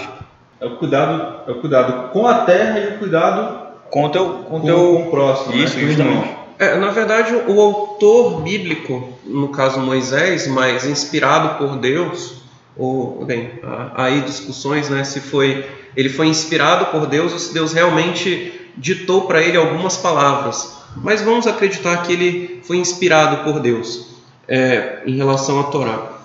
[0.60, 4.26] é o cuidado, é o cuidado com a terra e o cuidado com o teu,
[4.26, 5.54] com, com, teu, com o próximo.
[5.54, 5.62] Né?
[5.62, 5.86] Isso, né?
[5.86, 6.36] justamente.
[6.58, 12.42] É, na verdade, o autor bíblico, no caso Moisés, mas inspirado por Deus,
[12.78, 13.50] ou bem,
[13.94, 19.22] aí discussões, né, se foi ele foi inspirado por Deus ou se Deus realmente ditou
[19.22, 20.76] para ele algumas palavras.
[20.96, 24.06] Mas vamos acreditar que ele foi inspirado por Deus
[24.46, 26.18] é, em relação à Torá.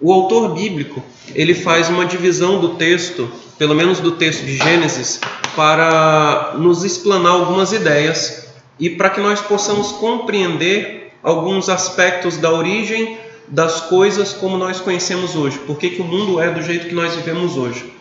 [0.00, 1.02] O autor bíblico
[1.34, 5.20] ele faz uma divisão do texto, pelo menos do texto de Gênesis,
[5.56, 8.48] para nos explanar algumas ideias
[8.78, 13.18] e para que nós possamos compreender alguns aspectos da origem
[13.48, 16.94] das coisas como nós conhecemos hoje, por que, que o mundo é do jeito que
[16.94, 17.92] nós vivemos hoje.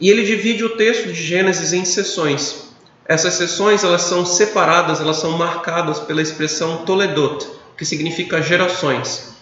[0.00, 2.70] E ele divide o texto de Gênesis em seções.
[3.06, 9.34] Essas seções elas são separadas, elas são marcadas pela expressão Toledot, que significa gerações.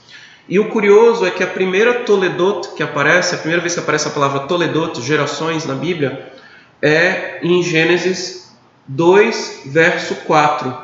[0.49, 4.09] E o curioso é que a primeira Toledot que aparece, a primeira vez que aparece
[4.09, 6.33] a palavra Toledot, gerações na Bíblia,
[6.81, 8.51] é em Gênesis
[8.87, 10.75] 2, verso 4,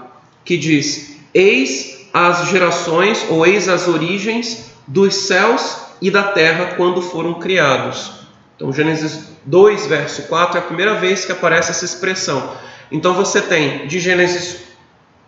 [0.45, 7.03] que diz: Eis as gerações, ou eis as origens dos céus e da terra quando
[7.03, 8.13] foram criados.
[8.55, 12.53] Então, Gênesis 2, verso 4 é a primeira vez que aparece essa expressão.
[12.93, 14.61] Então, você tem de Gênesis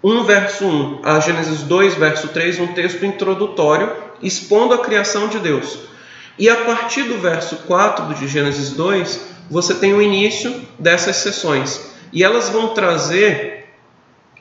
[0.00, 5.40] 1, verso 1 a Gênesis 2, verso 3, um texto introdutório expondo a criação de
[5.40, 5.80] Deus.
[6.38, 9.20] E a partir do verso 4 de Gênesis 2,
[9.50, 11.90] você tem o início dessas sessões.
[12.12, 13.55] E elas vão trazer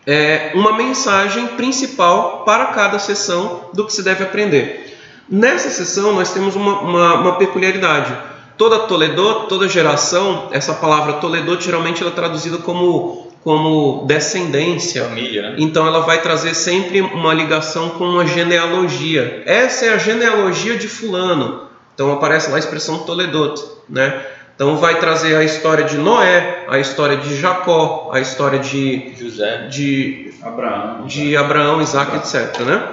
[0.05, 4.97] é, uma mensagem principal para cada sessão do que se deve aprender.
[5.29, 8.15] Nessa sessão, nós temos uma, uma, uma peculiaridade.
[8.57, 15.03] Toda Toledot, toda geração, essa palavra Toledot geralmente ela é traduzida como como descendência.
[15.03, 15.55] Família, né?
[15.59, 19.43] Então ela vai trazer sempre uma ligação com uma genealogia.
[19.45, 21.67] Essa é a genealogia de fulano.
[21.93, 24.19] Então aparece lá a expressão Toledot, né?
[24.55, 29.67] Então vai trazer a história de Noé, a história de Jacó, a história de José,
[29.67, 32.87] de Abraão, de Abraão, Isaac, etc, né?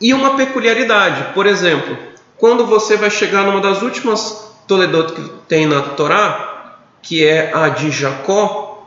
[0.00, 1.98] E uma peculiaridade, por exemplo,
[2.36, 7.68] quando você vai chegar numa das últimas Toledot que tem na Torá, que é a
[7.70, 8.86] de Jacó,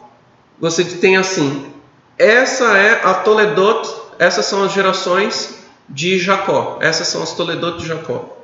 [0.58, 1.74] você tem assim:
[2.18, 7.88] essa é a Toledot, essas são as gerações de Jacó, essas são as Toledot de
[7.88, 8.38] Jacó.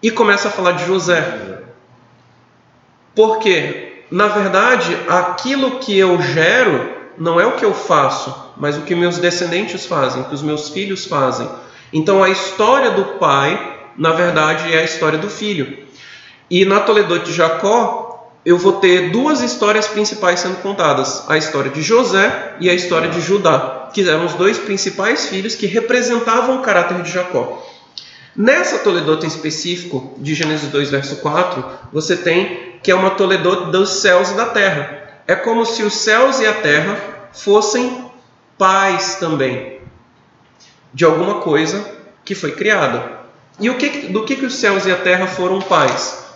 [0.00, 1.66] E começa a falar de José.
[3.14, 8.82] Porque, na verdade, aquilo que eu gero não é o que eu faço, mas o
[8.82, 11.48] que meus descendentes fazem, o que os meus filhos fazem.
[11.92, 15.78] Então a história do pai, na verdade, é a história do filho.
[16.50, 18.08] E na Toledot de Jacó,
[18.44, 23.08] eu vou ter duas histórias principais sendo contadas: a história de José e a história
[23.08, 27.64] de Judá, que eram os dois principais filhos que representavam o caráter de Jacó.
[28.36, 33.66] Nessa Toledota em específico, de Gênesis 2, verso 4, você tem que é uma Toledota
[33.66, 35.22] dos céus e da terra.
[35.26, 36.98] É como se os céus e a terra
[37.32, 38.10] fossem
[38.56, 39.78] pais também
[40.92, 41.84] de alguma coisa
[42.24, 43.18] que foi criada.
[43.60, 46.26] E o que, do que, que os céus e a terra foram pais?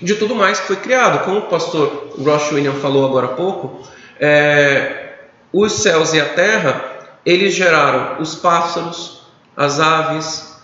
[0.00, 1.24] De tudo mais que foi criado.
[1.24, 3.86] Como o pastor Ross William falou agora há pouco,
[4.18, 5.14] é,
[5.52, 6.84] os céus e a terra,
[7.24, 9.22] eles geraram os pássaros,
[9.56, 10.56] as aves,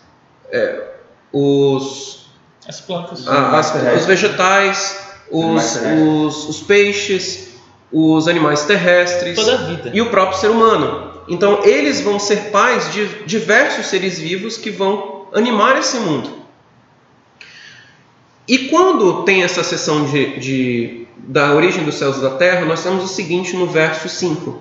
[0.50, 0.94] é,
[1.32, 2.19] os,
[2.70, 3.26] As plantas.
[3.28, 4.98] a- as- os vegetais,
[5.30, 7.50] os, os, os peixes,
[7.92, 9.90] os animais terrestres Toda a vida.
[9.92, 11.10] e o próprio ser humano.
[11.28, 16.30] Então, eles vão ser pais de diversos seres vivos que vão animar esse mundo.
[18.48, 22.82] E quando tem essa seção de, de- da origem dos céus e da terra, nós
[22.82, 24.58] temos o seguinte no verso 5: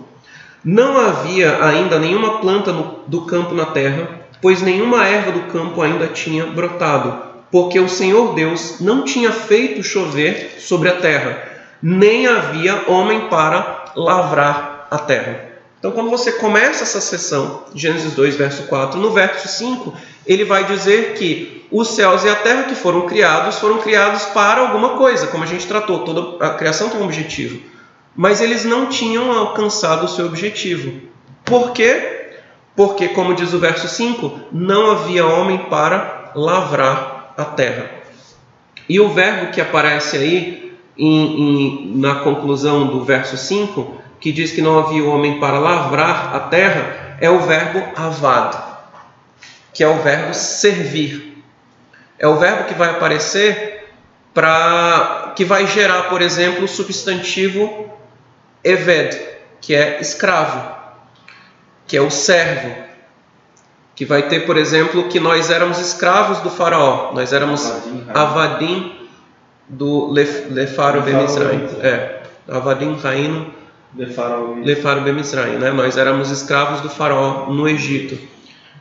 [0.64, 4.08] Não havia ainda nenhuma planta no- do campo na terra,
[4.42, 9.84] pois nenhuma erva do campo ainda tinha brotado, porque o Senhor Deus não tinha feito
[9.84, 11.44] chover sobre a terra,
[11.82, 15.50] nem havia homem para lavrar a terra.
[15.80, 19.94] Então, quando você começa essa sessão, Gênesis 2, verso 4, no verso 5,
[20.28, 24.62] ele vai dizer que os céus e a terra que foram criados foram criados para
[24.62, 27.62] alguma coisa, como a gente tratou, toda a criação tem um objetivo.
[28.16, 31.02] Mas eles não tinham alcançado o seu objetivo.
[31.46, 32.32] Por quê?
[32.76, 37.90] Porque, como diz o verso 5, não havia homem para lavrar a terra.
[38.88, 41.42] E o verbo que aparece aí em-
[41.94, 46.40] em- na conclusão do verso 5, que diz que não havia homem para lavrar a
[46.42, 48.58] terra, é o verbo avad,
[49.74, 51.44] que é o verbo servir.
[52.18, 53.90] É o verbo que vai aparecer
[54.34, 57.90] para que vai gerar, por exemplo, o substantivo
[58.64, 59.18] eved,
[59.62, 60.76] que é escravo,
[61.88, 62.89] que é o servo.
[64.00, 67.70] Que vai ter, por exemplo, que nós éramos escravos do faraó, nós éramos
[68.14, 68.96] Avadim,
[69.68, 71.70] do Lef- Lefaro Ben Israel.
[71.84, 73.48] É, avadim Raino
[74.64, 75.72] Lefaro Ben Israel, né?
[75.72, 78.18] Nós éramos escravos do faraó no Egito.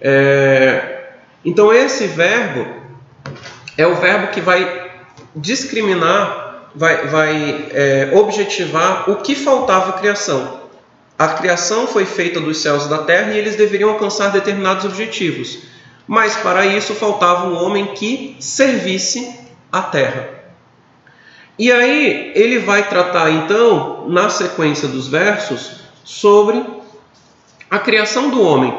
[0.01, 1.09] É,
[1.45, 2.65] Então esse verbo
[3.77, 4.89] é o verbo que vai
[5.35, 10.61] discriminar, vai, vai é, objetivar o que faltava à criação.
[11.19, 15.59] A criação foi feita dos céus e da terra e eles deveriam alcançar determinados objetivos.
[16.07, 19.37] Mas para isso faltava um homem que servisse
[19.73, 20.31] a terra.
[21.59, 26.65] E aí ele vai tratar então, na sequência dos versos, sobre
[27.69, 28.73] a criação do homem.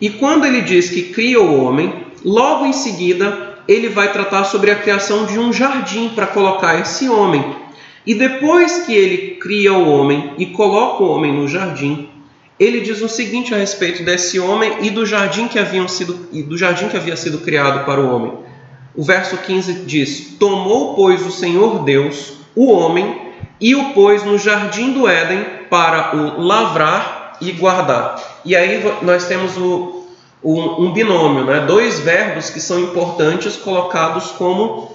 [0.00, 4.70] E quando ele diz que cria o homem, logo em seguida ele vai tratar sobre
[4.70, 7.61] a criação de um jardim para colocar esse homem.
[8.06, 12.08] E depois que ele cria o homem e coloca o homem no jardim,
[12.58, 16.42] ele diz o seguinte a respeito desse homem e do jardim que haviam sido e
[16.42, 18.32] do jardim que havia sido criado para o homem.
[18.94, 24.38] O verso 15 diz: Tomou, pois, o Senhor Deus o homem e o pôs no
[24.38, 28.40] jardim do Éden para o lavrar e guardar.
[28.44, 30.06] E aí nós temos o,
[30.42, 31.60] um, um binômio, né?
[31.60, 34.94] dois verbos que são importantes colocados como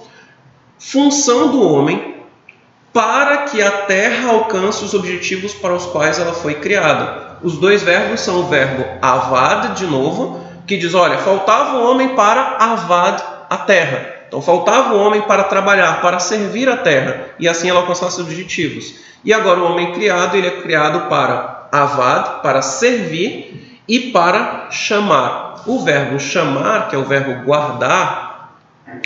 [0.78, 2.17] função do homem
[2.98, 7.36] para que a terra alcance os objetivos para os quais ela foi criada.
[7.44, 12.16] Os dois verbos são o verbo avad, de novo, que diz: olha, faltava o homem
[12.16, 14.16] para avad a terra.
[14.26, 18.26] Então faltava o homem para trabalhar, para servir a terra, e assim ela alcançasse os
[18.26, 18.96] objetivos.
[19.24, 25.62] E agora o homem criado, ele é criado para avad, para servir e para chamar.
[25.66, 28.56] O verbo chamar, que é o verbo guardar,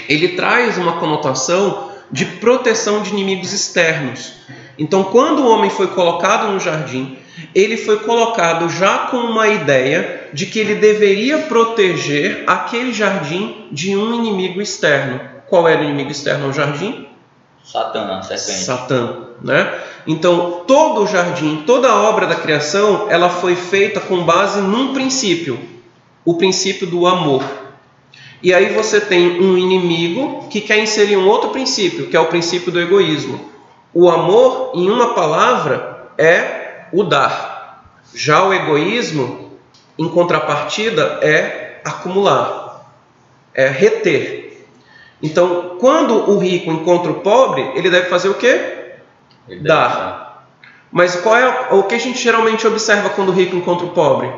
[0.08, 4.34] ele traz uma conotação de proteção de inimigos externos.
[4.78, 7.18] Então, quando o homem foi colocado no jardim,
[7.54, 13.96] ele foi colocado já com uma ideia de que ele deveria proteger aquele jardim de
[13.96, 15.20] um inimigo externo.
[15.48, 17.08] Qual era o inimigo externo ao jardim?
[17.64, 18.64] Satã, a serpente.
[18.64, 19.72] Satã, né?
[20.06, 24.92] Então, todo o jardim, toda a obra da criação, ela foi feita com base num
[24.92, 25.58] princípio,
[26.24, 27.42] o princípio do amor.
[28.42, 32.26] E aí você tem um inimigo que quer inserir um outro princípio, que é o
[32.26, 33.52] princípio do egoísmo.
[33.94, 37.84] O amor, em uma palavra, é o dar.
[38.12, 39.52] Já o egoísmo,
[39.96, 42.90] em contrapartida, é acumular,
[43.54, 44.66] é reter.
[45.22, 48.94] Então, quando o rico encontra o pobre, ele deve fazer o quê?
[49.48, 50.46] Ele Dar.
[50.90, 54.30] Mas qual é o que a gente geralmente observa quando o rico encontra o pobre?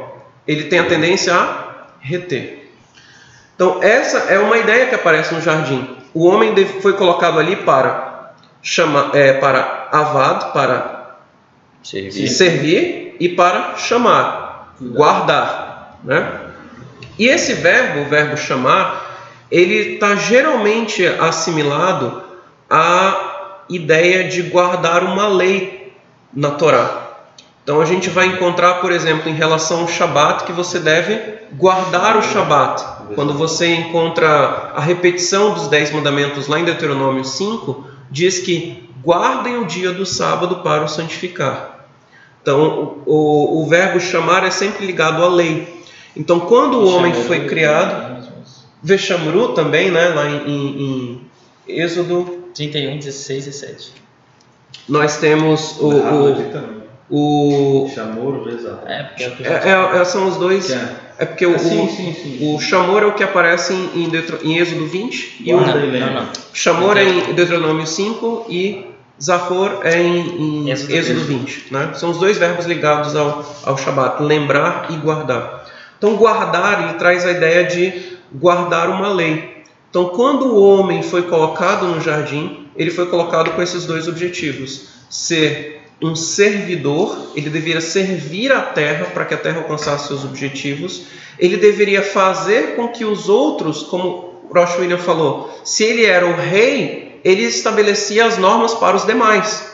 [0.46, 2.63] Ele tem a tendência a reter.
[3.55, 5.96] Então, essa é uma ideia que aparece no jardim.
[6.12, 8.32] O homem foi colocado ali para
[8.62, 11.18] chamar, é, para avad, para
[11.82, 12.28] Servir.
[12.28, 16.40] servir e para chamar, guardar, né?
[17.18, 19.05] E esse verbo, o verbo chamar,
[19.50, 22.22] ele está geralmente assimilado
[22.68, 25.92] à ideia de guardar uma lei
[26.32, 27.02] na Torá.
[27.62, 32.16] Então a gente vai encontrar, por exemplo, em relação ao Shabat, que você deve guardar
[32.16, 32.84] o Shabat.
[33.14, 39.59] Quando você encontra a repetição dos Dez Mandamentos lá em Deuteronômio 5, diz que guardem
[39.59, 41.86] o dia do sábado para o santificar.
[42.40, 45.82] Então o, o, o verbo chamar é sempre ligado à lei.
[46.16, 48.14] Então quando o homem foi criado,
[48.82, 51.20] Vexamru também, né, lá em, em,
[51.68, 53.92] em Êxodo 31, 16 e 7.
[54.88, 58.86] Nós temos o, o, o Chamor, exato.
[58.88, 59.48] É, porque é o que é,
[59.96, 60.70] é- é- são os dois.
[60.70, 60.96] É?
[61.18, 62.55] É porque o, Ah, sim, o- sim, sim.
[62.55, 66.00] o Chamor é o que aparece em, Deutero- em Êxodo 20 e o Não, e
[66.00, 66.28] não, não.
[66.52, 68.86] Chamor é em Deuteronômio 5 e
[69.22, 71.66] Zafor é em, em Êxodo Êxodo 20.
[71.70, 71.90] Né?
[71.94, 75.64] São os dois verbos ligados ao, ao Shabat, lembrar e guardar.
[75.96, 79.62] Então, guardar ele traz a ideia de guardar uma lei.
[79.88, 84.88] Então, quando o homem foi colocado no jardim, ele foi colocado com esses dois objetivos:
[85.09, 91.02] ser um servidor, ele deveria servir a terra para que a terra alcançasse seus objetivos,
[91.38, 96.36] ele deveria fazer com que os outros, como Rosh William falou, se ele era o
[96.36, 99.72] rei, ele estabelecia as normas para os demais.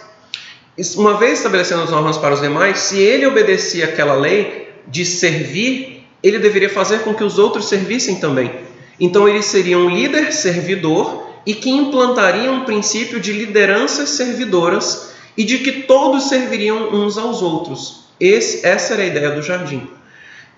[0.97, 6.07] Uma vez estabelecendo as normas para os demais, se ele obedecia aquela lei de servir,
[6.23, 8.51] ele deveria fazer com que os outros servissem também.
[8.99, 15.45] Então ele seria um líder servidor e que implantaria um princípio de lideranças servidoras e
[15.45, 18.05] de que todos serviriam uns aos outros.
[18.19, 19.87] Esse- essa era a ideia do jardim.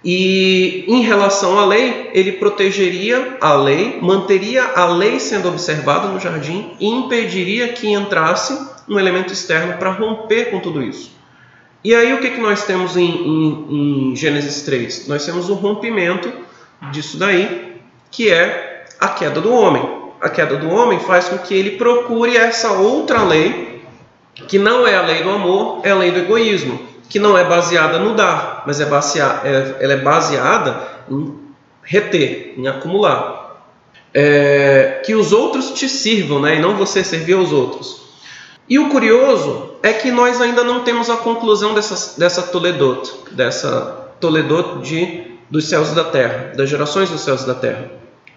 [0.04, 6.18] E em relação à lei, ele protegeria a lei, manteria a lei sendo observada no
[6.18, 8.58] jardim e impediria que entrasse
[8.88, 11.12] um elemento externo para romper com tudo isso.
[11.84, 15.06] E aí o que, que nós temos em, em- em Gênesis 3?
[15.06, 16.32] Nós temos o rompimento
[16.90, 17.76] disso daí,
[18.10, 19.88] que é a queda do homem.
[20.20, 23.71] A queda do homem faz com que ele procure essa outra lei,
[24.34, 27.44] que não é a lei do amor, é a lei do egoísmo, que não é
[27.44, 30.80] baseada no dar, mas é baseada, é- ela é baseada
[31.10, 31.38] em
[31.82, 33.40] reter, em acumular.
[34.14, 38.02] É, que os outros te sirvam, né, e não você servir aos outros.
[38.68, 44.12] E o curioso é que nós ainda não temos a conclusão dessa, dessa Toledot, dessa
[44.20, 47.90] Toledot de, dos céus e da terra, das gerações dos céus e da terra.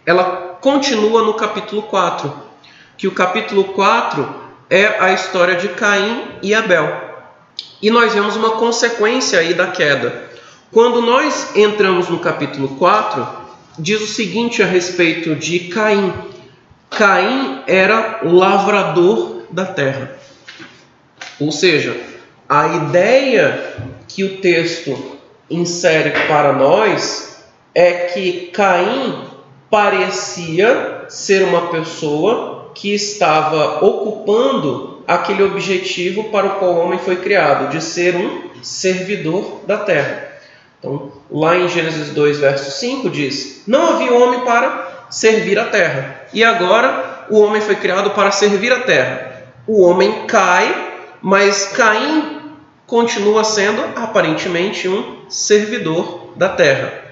[0.05, 2.33] Ela continua no capítulo 4,
[2.97, 7.05] que o capítulo 4 é a história de Caim e Abel.
[7.81, 10.29] E nós vemos uma consequência aí da queda.
[10.71, 13.27] Quando nós entramos no capítulo 4,
[13.77, 16.13] diz o seguinte a respeito de Caim.
[16.89, 20.17] Caim era lavrador da terra.
[21.39, 21.95] Ou seja,
[22.47, 23.75] a ideia
[24.07, 25.17] que o texto
[25.49, 27.43] insere para nós
[27.73, 29.25] é que Caim
[29.69, 37.15] parecia ser uma pessoa que estava ocupando aquele objetivo para o qual o homem foi
[37.15, 40.35] criado, de ser um servidor da terra.
[40.79, 46.27] Então, lá em Gênesis 2, verso 5 diz: Não havia homem para servir a terra,
[46.33, 49.53] e agora o homem foi criado para servir a terra.
[49.65, 52.41] O homem cai, mas Caim
[52.85, 57.05] continua sendo aparentemente um servidor da terra.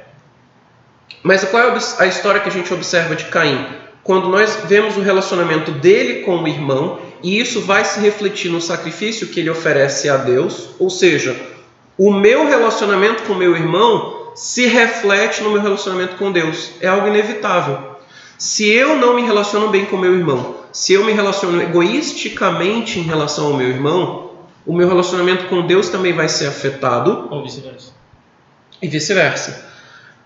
[1.24, 3.84] Mas qual é a história que a gente observa de Caim?
[4.04, 8.60] Quando nós vemos o relacionamento dele com o irmão, e isso vai se refletir no
[8.60, 11.36] sacrifício que ele oferece a Deus, ou seja,
[11.97, 16.72] o meu relacionamento com meu irmão se reflete no meu relacionamento com Deus.
[16.82, 17.93] É algo inevitável.
[18.38, 22.99] Se eu não me relaciono bem com o meu irmão, se eu me relaciono egoisticamente
[22.99, 24.32] em relação ao meu irmão,
[24.66, 27.91] o meu relacionamento com Deus também vai ser afetado Ou vice-versa.
[28.82, 29.72] e vice-versa.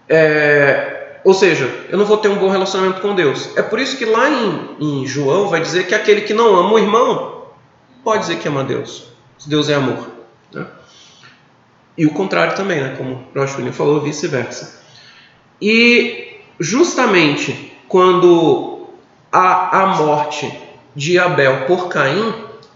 [0.07, 3.55] É, ou seja, eu não vou ter um bom relacionamento com Deus.
[3.57, 6.73] É por isso que lá em, em João vai dizer que aquele que não ama
[6.73, 7.45] o irmão
[8.03, 9.07] pode dizer que ama Deus.
[9.45, 10.09] Deus é amor.
[10.53, 10.65] Né?
[11.97, 12.95] E o contrário também, né?
[12.97, 14.81] como o Rosh William falou, vice-versa.
[15.61, 18.87] E justamente quando
[19.31, 20.51] há a morte
[20.95, 22.33] de Abel por Caim,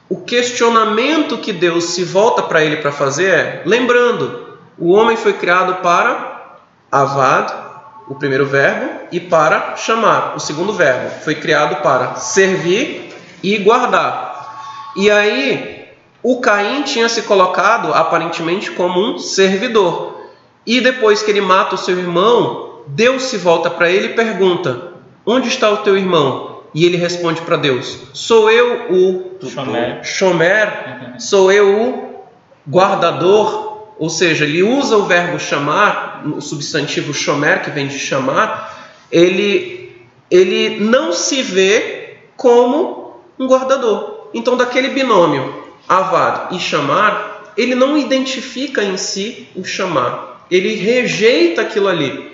[0.09, 5.33] o questionamento que Deus se volta para ele para fazer é: lembrando, o homem foi
[5.33, 6.57] criado para
[6.91, 7.70] avad,
[8.07, 11.09] o primeiro verbo, e para chamar, o segundo verbo.
[11.23, 14.91] Foi criado para servir e guardar.
[14.95, 15.89] E aí,
[16.23, 20.21] o Caim tinha se colocado aparentemente como um servidor.
[20.65, 24.93] E depois que ele mata o seu irmão, Deus se volta para ele e pergunta:
[25.25, 26.61] Onde está o teu irmão?
[26.73, 30.03] E ele responde para Deus: Sou eu o Shomer.
[30.03, 32.25] Shomer, sou eu o
[32.69, 33.71] guardador.
[33.97, 39.95] Ou seja, ele usa o verbo chamar, o substantivo shomer, que vem de chamar, ele,
[40.29, 44.29] ele não se vê como um guardador.
[44.33, 50.45] Então, daquele binômio avad e chamar, ele não identifica em si o chamar.
[50.49, 52.31] Ele rejeita aquilo ali.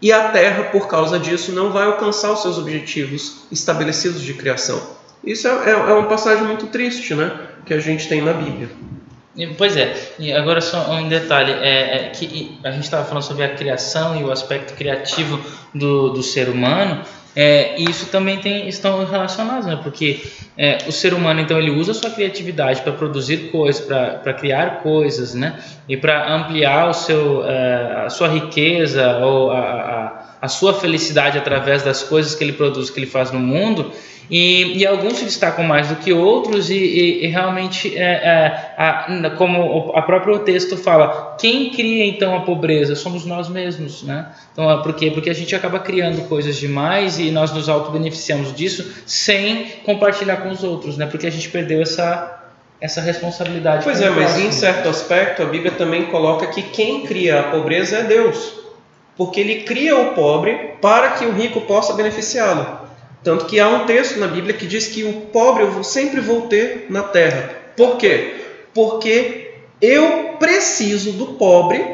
[0.00, 4.80] E a terra, por causa disso, não vai alcançar os seus objetivos estabelecidos de criação.
[5.24, 7.48] Isso é, é, é uma passagem muito triste, né?
[7.64, 8.68] Que a gente tem na Bíblia.
[9.58, 13.44] Pois é, e agora só um detalhe, é, é que a gente estava falando sobre
[13.44, 15.38] a criação e o aspecto criativo
[15.74, 17.04] do, do ser humano,
[17.38, 19.78] é, e isso também tem, estão relacionados, né?
[19.82, 20.24] porque
[20.56, 24.80] é, o ser humano então ele usa a sua criatividade para produzir coisas, para criar
[24.82, 25.60] coisas, né?
[25.86, 30.15] e para ampliar o seu, é, a sua riqueza ou a, a,
[30.46, 33.92] a sua felicidade através das coisas que ele produz, que ele faz no mundo,
[34.28, 38.74] e, e, alguns se destacam mais do que outros, e, e, e realmente, é, é,
[38.76, 42.96] a, como a próprio texto fala, quem cria então a pobreza?
[42.96, 44.32] Somos nós mesmos, né?
[44.52, 45.12] Então, é, por quê?
[45.12, 50.48] Porque a gente acaba criando coisas demais e nós nos auto-beneficiamos disso sem compartilhar com
[50.48, 51.06] os outros, né?
[51.06, 53.84] Porque a gente perdeu essa, essa responsabilidade.
[53.84, 57.98] Pois é, mas em certo aspecto a Bíblia também coloca que quem cria a pobreza
[57.98, 58.65] é Deus,
[59.16, 62.86] porque Ele cria o pobre para que o rico possa beneficiá-lo.
[63.22, 66.42] Tanto que há um texto na Bíblia que diz que o pobre eu sempre vou
[66.42, 67.50] ter na terra.
[67.76, 68.36] Por quê?
[68.72, 71.84] Porque eu preciso do pobre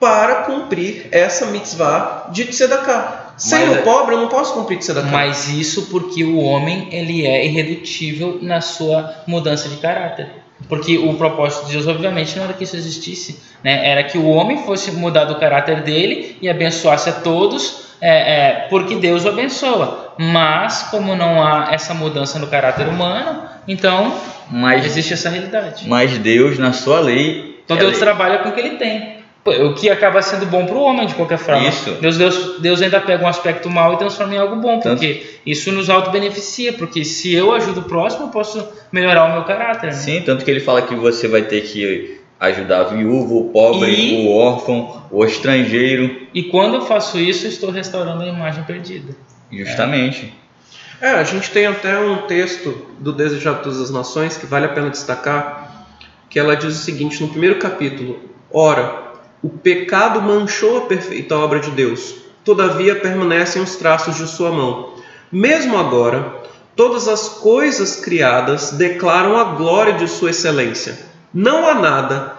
[0.00, 3.34] para cumprir essa mitzvah de tzedakah.
[3.36, 5.08] Sem mas, o é- pobre eu não posso cumprir tzedakah.
[5.08, 10.41] Mas isso porque o homem ele é irredutível na sua mudança de caráter.
[10.68, 13.42] Porque o propósito de Deus, obviamente, não era que isso existisse.
[13.62, 13.88] Né?
[13.88, 18.66] Era que o homem fosse mudar do caráter dele e abençoasse a todos é, é,
[18.68, 20.14] porque Deus o abençoa.
[20.18, 24.12] Mas, como não há essa mudança no caráter humano, então
[24.50, 25.88] mas, existe essa realidade.
[25.88, 27.60] Mas Deus, na sua lei.
[27.64, 28.00] Então Deus lei.
[28.00, 29.21] trabalha com o que ele tem.
[29.44, 31.66] O que acaba sendo bom para o homem, de qualquer forma.
[31.66, 31.90] Isso.
[32.00, 35.26] Deus, Deus, Deus ainda pega um aspecto mal e transforma em algo bom, porque tanto...
[35.44, 36.72] isso nos auto-beneficia.
[36.74, 39.88] Porque se eu ajudo o próximo, eu posso melhorar o meu caráter.
[39.88, 39.92] Né?
[39.92, 43.90] Sim, tanto que ele fala que você vai ter que ajudar o viúvo, o pobre,
[43.90, 44.26] e...
[44.26, 46.28] o órfão, o estrangeiro.
[46.32, 49.12] E quando eu faço isso, eu estou restaurando a imagem perdida.
[49.50, 50.32] Justamente.
[51.00, 51.08] É.
[51.08, 54.66] é, a gente tem até um texto do Desejado de Todas as Nações que vale
[54.66, 55.88] a pena destacar,
[56.30, 58.20] que ela diz o seguinte no primeiro capítulo:
[58.52, 59.01] Ora,
[59.42, 62.14] o pecado manchou a perfeita obra de Deus,
[62.44, 64.94] todavia permanecem os traços de sua mão.
[65.30, 66.42] Mesmo agora,
[66.76, 72.36] todas as coisas criadas declaram a glória de sua excelência não há nada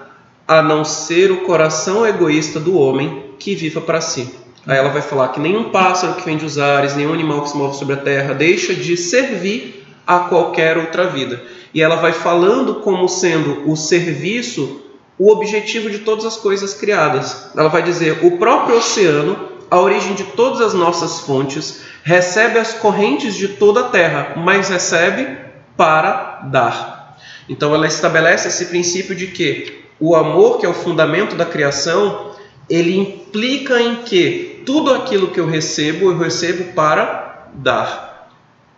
[0.47, 4.29] a não ser o coração egoísta do homem que viva para si.
[4.67, 7.57] Aí ela vai falar que nenhum pássaro que vem dos ares, nenhum animal que se
[7.57, 11.41] move sobre a terra deixa de servir a qualquer outra vida.
[11.73, 14.82] E ela vai falando como sendo o serviço
[15.17, 17.51] o objetivo de todas as coisas criadas.
[17.55, 22.73] Ela vai dizer: o próprio oceano, a origem de todas as nossas fontes, recebe as
[22.73, 25.37] correntes de toda a terra, mas recebe
[25.77, 27.17] para dar.
[27.47, 32.31] Então ela estabelece esse princípio de que o amor, que é o fundamento da criação,
[32.69, 38.29] ele implica em que tudo aquilo que eu recebo, eu recebo para dar.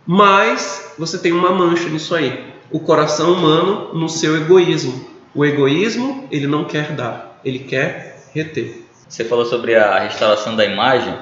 [0.06, 2.54] Mas você tem uma mancha nisso aí.
[2.72, 5.15] O coração humano no seu egoísmo.
[5.36, 8.86] O egoísmo, ele não quer dar, ele quer reter.
[9.08, 11.14] Você falou sobre a restauração da imagem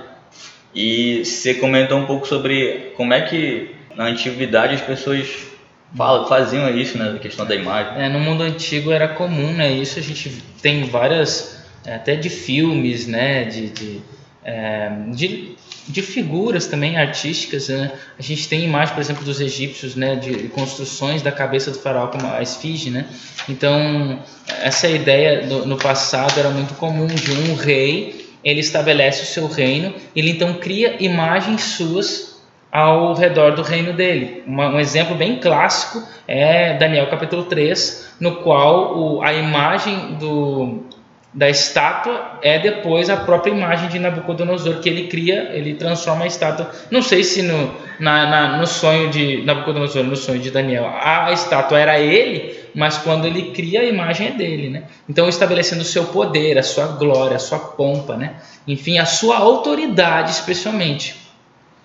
[0.74, 5.48] e você comentou um pouco sobre como é que na antiguidade as pessoas
[6.30, 7.14] faziam isso, né?
[7.16, 8.04] A questão da imagem.
[8.04, 9.72] É, no mundo antigo era comum, né?
[9.72, 13.46] Isso a gente tem várias, é, até de filmes, né?
[13.46, 14.02] De, de,
[14.44, 15.56] é, de,
[15.88, 17.92] de, figuras também artísticas, né?
[18.18, 20.16] A gente tem imagens, por exemplo, dos egípcios, né?
[20.16, 23.06] De construções da cabeça do faraó como a esfinge, né?
[23.48, 24.20] Então,
[24.62, 29.48] essa ideia do, no passado era muito comum de um rei, ele estabelece o seu
[29.48, 32.34] reino, ele então cria imagens suas
[32.74, 34.44] ao redor do reino dele.
[34.48, 40.84] Uma, um exemplo bem clássico é Daniel capítulo 3, no qual o, a imagem do,
[41.34, 46.28] da estátua é depois a própria imagem de Nabucodonosor que ele cria, ele transforma a
[46.28, 46.70] estátua.
[46.92, 51.32] Não sei se no, na, na, no sonho de Nabucodonosor, no sonho de Daniel, a,
[51.32, 54.84] estátua era ele, mas quando ele cria a imagem é dele, né?
[55.10, 58.36] Então estabelecendo o seu poder, a sua glória, a sua pompa, né?
[58.68, 61.24] Enfim, a sua autoridade especialmente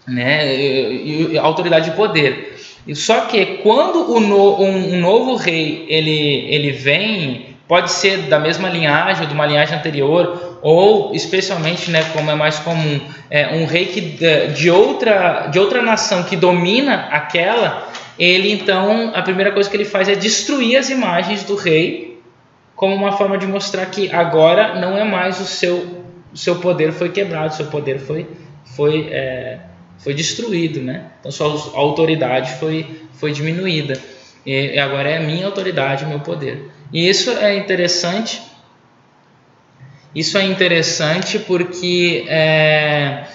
[0.09, 2.57] né, e, e autoridade de poder.
[2.95, 8.39] Só que quando o no, um, um, novo rei ele, ele vem, pode ser da
[8.39, 13.01] mesma linhagem ou de uma linhagem anterior, ou especialmente, né, como é mais comum,
[13.31, 17.87] é, um rei que, de, outra, de outra nação que domina aquela,
[18.19, 22.21] ele então, a primeira coisa que ele faz é destruir as imagens do rei,
[22.75, 26.05] como uma forma de mostrar que agora não é mais o seu,
[26.35, 28.27] seu poder foi quebrado, o seu poder foi,
[28.65, 29.59] foi é,
[29.99, 31.07] foi destruído, né?
[31.19, 34.01] Então sua autoridade foi, foi diminuída.
[34.47, 36.71] E agora é a minha autoridade, meu poder.
[36.93, 38.43] E isso é interessante.
[40.15, 43.27] Isso é interessante porque é,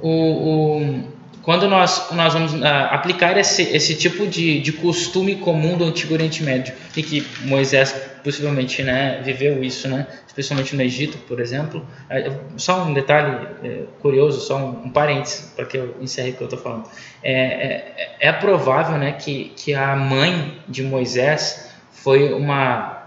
[0.00, 1.04] o, o,
[1.48, 6.12] quando nós, nós vamos uh, aplicar esse, esse tipo de, de costume comum do Antigo
[6.12, 7.92] Oriente Médio, e que Moisés
[8.22, 11.86] possivelmente né, viveu isso, né, especialmente no Egito, por exemplo.
[12.10, 16.34] Uh, só um detalhe uh, curioso, só um, um parênteses, para que eu encerre o
[16.34, 16.84] que eu estou falando.
[17.22, 21.67] É, é, é, provável né, que, que a mãe de Moisés
[22.02, 23.02] foi uma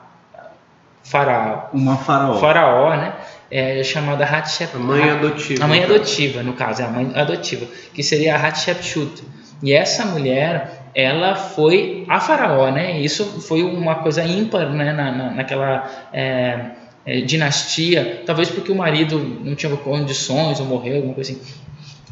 [1.03, 1.69] faraó.
[1.73, 2.39] Uma faraó.
[2.39, 3.13] Faraó, né?
[3.51, 4.77] é chamada Hatshepsut.
[4.77, 5.63] A mãe adotiva.
[5.63, 9.23] A mãe adotiva, no caso, é a mãe adotiva, que seria a Hatshepsut.
[9.61, 12.99] E essa mulher, ela foi a faraó, né?
[12.99, 14.93] Isso foi uma coisa ímpar, né?
[14.93, 16.71] Na, na naquela é,
[17.05, 21.41] é, dinastia, talvez porque o marido não tinha condições ou morreu, alguma coisa assim.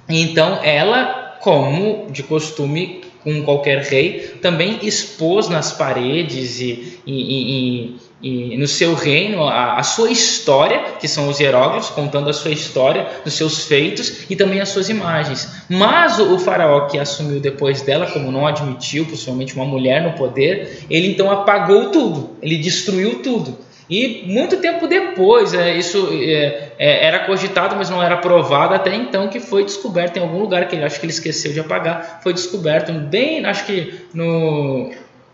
[0.10, 8.10] Então, ela, como de costume com qualquer rei, também expôs nas paredes e, e, e
[8.22, 12.52] e no seu reino a, a, sua história, que são os hieróglifos contando a sua
[12.52, 15.50] história, dos seus feitos e também as suas imagens.
[15.70, 20.14] Mas o, o, faraó que assumiu depois dela, como não admitiu possivelmente uma mulher no
[20.14, 23.58] poder, ele então apagou tudo, ele destruiu tudo.
[23.90, 28.94] E muito tempo depois, é, isso é, é, era cogitado, mas não era provado até
[28.94, 32.20] então que foi descoberto em algum lugar que ele acho que ele esqueceu de apagar,
[32.22, 34.92] foi descoberto bem, acho que no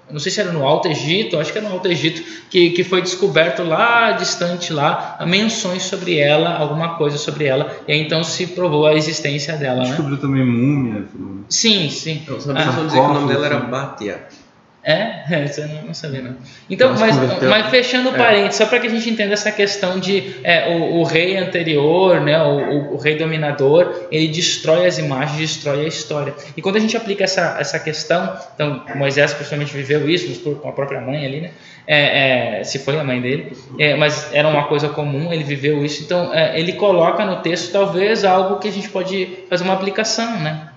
[0.10, 2.84] não sei se era no Alto Egito, acho que era no Alto Egito, que, que
[2.84, 8.24] foi descoberto lá distante lá menções sobre ela, alguma coisa sobre ela, e aí então
[8.24, 9.82] se provou a existência dela.
[9.82, 9.88] Né?
[9.88, 10.22] Descobriu né?
[10.22, 11.06] também múmia.
[11.50, 12.22] Sim, sim.
[12.28, 14.28] Eu sabia ah, dizer que o nome dela era Batia.
[14.88, 16.36] É, você não, não sabia não.
[16.70, 18.18] Então, mas, mas fechando o é.
[18.20, 22.22] parênteses, só para que a gente entenda essa questão de é, o, o, rei anterior,
[22.22, 26.36] né, o, o, rei dominador, ele destrói as imagens, destrói a história.
[26.56, 30.72] E quando a gente aplica essa, essa questão, então Moisés principalmente viveu isso com a
[30.72, 31.50] própria mãe ali, né?
[31.88, 35.84] É, é, se foi a mãe dele, é, mas era uma coisa comum, ele viveu
[35.84, 36.04] isso.
[36.04, 40.40] Então, é, ele coloca no texto talvez algo que a gente pode fazer uma aplicação,
[40.40, 40.70] né?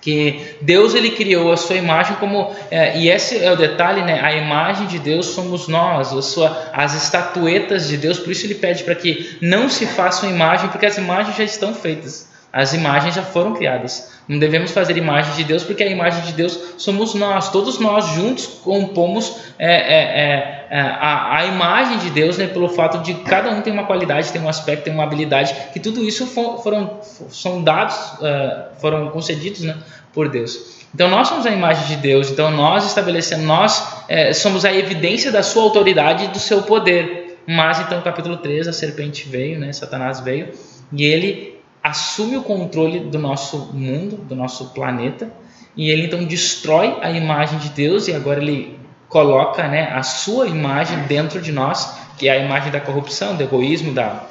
[0.00, 4.20] Que Deus ele criou a sua imagem como é, e esse é o detalhe né?
[4.20, 8.18] A imagem de Deus somos nós a sua, as estatuetas de Deus.
[8.18, 11.74] Por isso ele pede para que não se façam imagem porque as imagens já estão
[11.74, 16.22] feitas as imagens já foram criadas não devemos fazer imagem de Deus porque a imagem
[16.24, 21.98] de Deus somos nós todos nós juntos compomos é, é, é, é a, a, imagem
[21.98, 24.92] de Deus né pelo fato de cada um tem uma qualidade tem um aspecto tem
[24.92, 29.76] uma habilidade que tudo isso for, foram são dados uh, foram concedidos né
[30.12, 30.78] por Deus.
[30.94, 35.30] Então nós somos a imagem de Deus, então nós estabelecemos, nós é, somos a evidência
[35.30, 37.38] da sua autoridade e do seu poder.
[37.46, 39.72] Mas então, capítulo 3, a serpente veio, né?
[39.72, 40.48] Satanás veio,
[40.92, 45.32] e ele assume o controle do nosso mundo, do nosso planeta,
[45.76, 50.46] e ele então destrói a imagem de Deus e agora ele coloca né, a sua
[50.46, 54.26] imagem dentro de nós, que é a imagem da corrupção, do egoísmo, da,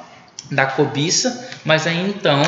[0.51, 2.41] da cobiça, mas aí então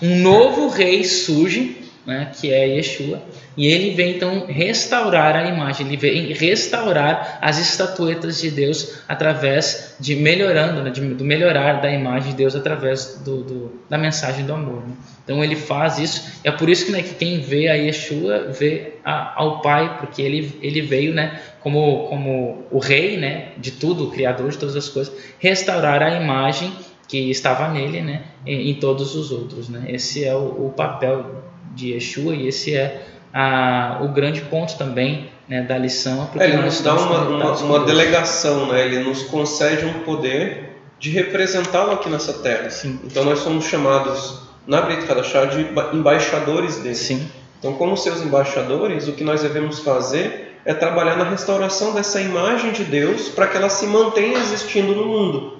[0.00, 3.20] um novo rei surge né, que é Yeshua,
[3.56, 9.96] e ele vem então restaurar a imagem, ele vem restaurar as estatuetas de Deus através
[9.98, 14.46] de melhorando, né, de, do melhorar da imagem de Deus através do, do da mensagem
[14.46, 14.86] do amor.
[14.86, 14.94] Né?
[15.24, 18.94] Então ele faz isso, é por isso que, né, que quem vê a Yeshua vê
[19.04, 24.04] a, ao Pai, porque ele, ele veio né, como, como o rei né, de tudo,
[24.04, 26.72] o criador de todas as coisas, restaurar a imagem
[27.08, 29.68] que estava nele né, em, em todos os outros.
[29.68, 29.86] Né?
[29.88, 31.45] Esse é o, o papel
[31.76, 33.02] de Yeshua e esse é
[33.32, 36.28] a, o grande ponto também né, da lição.
[36.38, 38.84] É, ele nos dá uma, uma, uma delegação, né?
[38.84, 42.70] ele nos concede um poder de representá-lo aqui nessa terra.
[42.70, 42.98] Sim.
[43.04, 46.94] Então nós somos chamados na Brit Hadashah de embaixadores dele.
[46.94, 47.30] Sim.
[47.58, 52.72] Então, como seus embaixadores, o que nós devemos fazer é trabalhar na restauração dessa imagem
[52.72, 55.58] de Deus para que ela se mantenha existindo no mundo.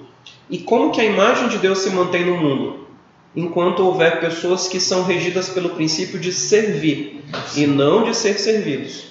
[0.49, 2.86] E como que a imagem de Deus se mantém no mundo?
[3.37, 7.23] Enquanto houver pessoas que são regidas pelo princípio de servir
[7.55, 9.05] e não de ser servidos.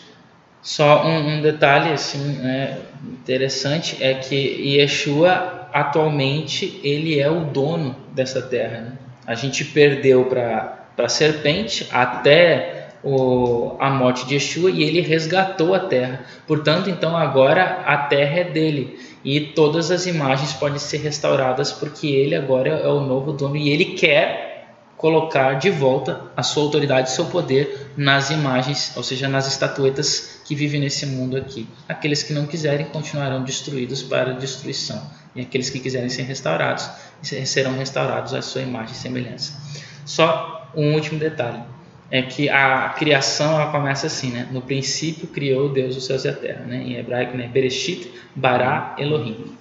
[0.61, 2.77] Só um, um detalhe assim né,
[3.23, 8.81] interessante é que Yeshua atualmente ele é o dono dessa terra.
[8.81, 8.93] Né?
[9.25, 15.73] A gente perdeu para a serpente até o, a morte de Yeshua e ele resgatou
[15.73, 16.25] a terra.
[16.49, 22.07] Portanto, então agora a terra é dele e todas as imagens podem ser restauradas porque
[22.07, 27.11] ele agora é o novo dono e ele quer colocar de volta a sua autoridade,
[27.11, 31.69] seu poder nas imagens, ou seja, nas estatuetas que vivem nesse mundo aqui.
[31.89, 35.03] Aqueles que não quiserem continuarão destruídos para destruição,
[35.35, 36.89] e aqueles que quiserem ser restaurados
[37.21, 39.61] serão restaurados à sua imagem e semelhança.
[40.05, 41.63] Só um último detalhe.
[42.11, 44.49] É que a criação ela começa assim, né?
[44.51, 46.77] No princípio criou Deus os céus e a terra, né?
[46.77, 47.49] Em hebraico, né?
[47.49, 49.57] Bereshit bara Elohim.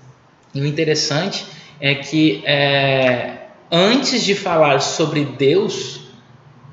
[0.54, 1.46] E o interessante
[1.80, 6.02] é que é, antes de falar sobre Deus,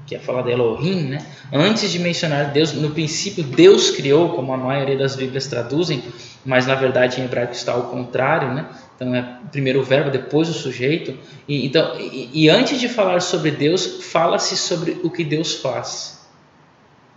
[0.07, 1.25] que é falar de Elohim, né?
[1.53, 6.03] Antes de mencionar Deus, no princípio Deus criou, como a maioria das Bíblias traduzem,
[6.45, 8.67] mas na verdade em hebraico está ao contrário, né?
[8.97, 11.17] Então é primeiro o verbo, depois o sujeito.
[11.49, 16.23] E, então, e, e antes de falar sobre Deus, fala-se sobre o que Deus faz.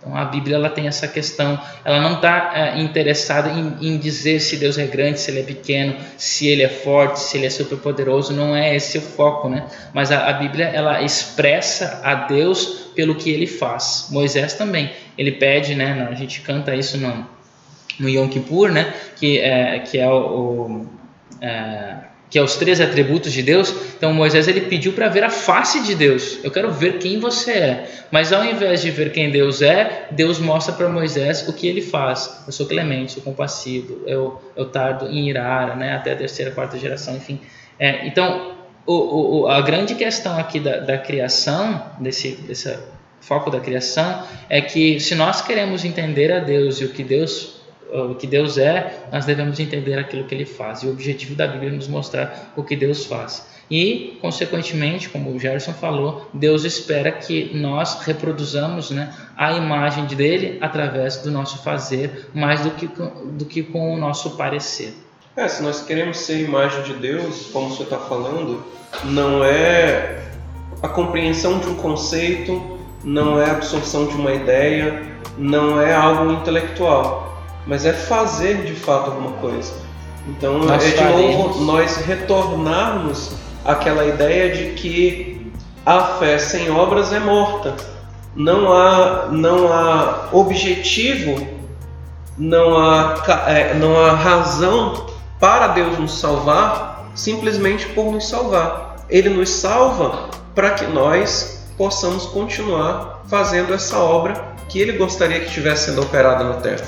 [0.06, 4.40] Então a Bíblia ela tem essa questão, ela não está é, interessada em, em, dizer
[4.40, 7.50] se Deus é grande, se ele é pequeno, se ele é forte, se ele é
[7.50, 9.66] superpoderoso, não é esse o foco, né?
[9.94, 14.08] Mas a, a Bíblia ela expressa a Deus pelo que ele faz.
[14.12, 16.08] Moisés também, ele pede, né?
[16.10, 17.28] A gente canta isso no,
[18.00, 18.94] no Yom Kippur, né?
[19.16, 20.90] Que é, que é o, o
[21.42, 21.96] é,
[22.30, 23.74] que é os três atributos de Deus.
[23.98, 26.40] Então Moisés ele pediu para ver a face de Deus.
[26.44, 27.90] Eu quero ver quem você é.
[28.12, 31.82] Mas ao invés de ver quem Deus é, Deus mostra para Moisés o que ele
[31.82, 32.44] faz.
[32.46, 35.96] Eu sou clemente, sou compassivo, eu, eu tardo em irar, né?
[35.96, 37.40] até a terceira, quarta geração, enfim.
[37.80, 38.56] É, então,
[38.86, 42.78] o, o, a grande questão aqui da, da criação, desse, desse
[43.20, 47.55] foco da criação, é que se nós queremos entender a Deus e o que Deus
[47.92, 50.84] o que Deus é, nós devemos entender aquilo que ele faz.
[50.84, 53.48] E o objetivo da Bíblia é nos mostrar o que Deus faz.
[53.70, 60.60] E, consequentemente, como o Gerson falou, Deus espera que nós reproduzamos né, a imagem dele
[60.62, 64.94] através do nosso fazer, mais do que, do que com o nosso parecer.
[65.36, 68.64] É, se nós queremos ser imagem de Deus, como senhor está falando,
[69.04, 70.24] não é
[70.82, 75.04] a compreensão de um conceito, não é a absorção de uma ideia,
[75.38, 77.35] não é algo intelectual
[77.66, 79.74] mas é fazer de fato alguma coisa.
[80.28, 81.36] Então nós é de faremos.
[81.36, 83.32] novo nós retornarmos
[83.64, 85.52] àquela ideia de que
[85.86, 87.76] a fé sem obras é morta.
[88.36, 91.48] Não há, não há objetivo,
[92.38, 95.06] não há, é, não há razão
[95.40, 98.98] para Deus nos salvar simplesmente por nos salvar.
[99.10, 105.48] Ele nos salva para que nós possamos continuar fazendo essa obra que ele gostaria que
[105.48, 106.86] estivesse sendo operada na terra.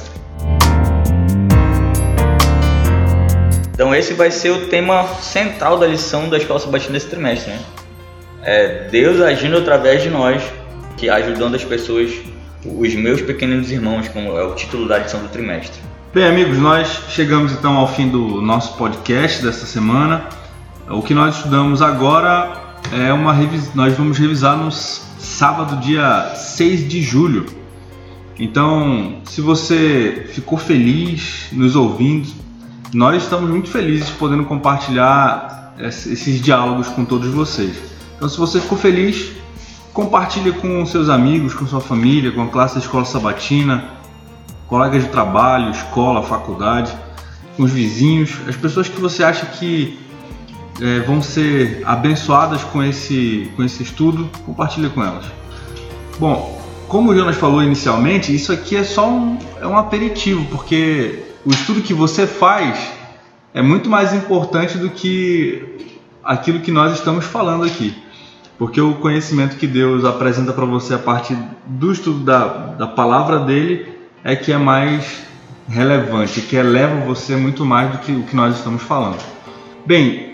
[3.78, 7.60] Então esse vai ser o tema central da lição da Escola Sabatina desse trimestre, né?
[8.42, 10.42] É Deus agindo através de nós,
[10.98, 12.12] que ajudando as pessoas,
[12.66, 15.80] os meus pequenos irmãos, como é o título da lição do trimestre.
[16.12, 20.28] Bem, amigos, nós chegamos então ao fim do nosso podcast desta semana.
[20.90, 23.76] O que nós estudamos agora é uma revis...
[23.76, 27.46] nós vamos revisar no sábado, dia 6 de julho.
[28.40, 32.47] Então, se você ficou feliz nos ouvindo,
[32.94, 37.76] nós estamos muito felizes podendo compartilhar esses diálogos com todos vocês.
[38.16, 39.32] Então, se você ficou feliz,
[39.94, 43.86] compartilhe com seus amigos, com sua família, com a classe da escola sabatina,
[44.68, 46.92] colegas de trabalho, escola, faculdade,
[47.56, 50.00] com os vizinhos, as pessoas que você acha que
[50.82, 55.26] é, vão ser abençoadas com esse, com esse estudo, compartilhe com elas.
[56.20, 61.27] Bom, como o Jonas falou inicialmente, isso aqui é só um, é um aperitivo, porque
[61.48, 62.92] o estudo que você faz
[63.54, 67.96] é muito mais importante do que aquilo que nós estamos falando aqui.
[68.58, 73.40] Porque o conhecimento que Deus apresenta para você a partir do estudo da, da palavra
[73.40, 75.24] dele é que é mais
[75.70, 79.24] relevante, que eleva você muito mais do que o que nós estamos falando.
[79.86, 80.34] Bem,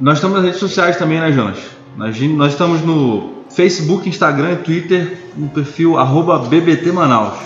[0.00, 1.58] nós estamos nas redes sociais também, né, Jonas?
[1.98, 5.96] Nós, nós estamos no Facebook, Instagram e Twitter, no perfil
[6.48, 7.38] BBT Manaus.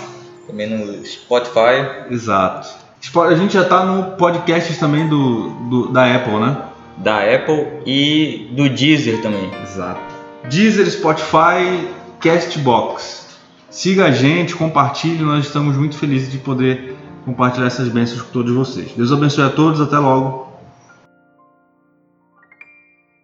[0.47, 2.09] Também no Spotify.
[2.09, 2.84] Exato.
[3.13, 6.57] A gente já está no podcast também do, do, da Apple, né?
[6.97, 9.49] Da Apple e do Deezer também.
[9.63, 10.01] Exato.
[10.49, 11.87] Deezer, Spotify,
[12.19, 13.25] Castbox.
[13.69, 16.95] Siga a gente, compartilhe, nós estamos muito felizes de poder
[17.25, 18.91] compartilhar essas bênçãos com todos vocês.
[18.95, 20.44] Deus abençoe a todos, até logo.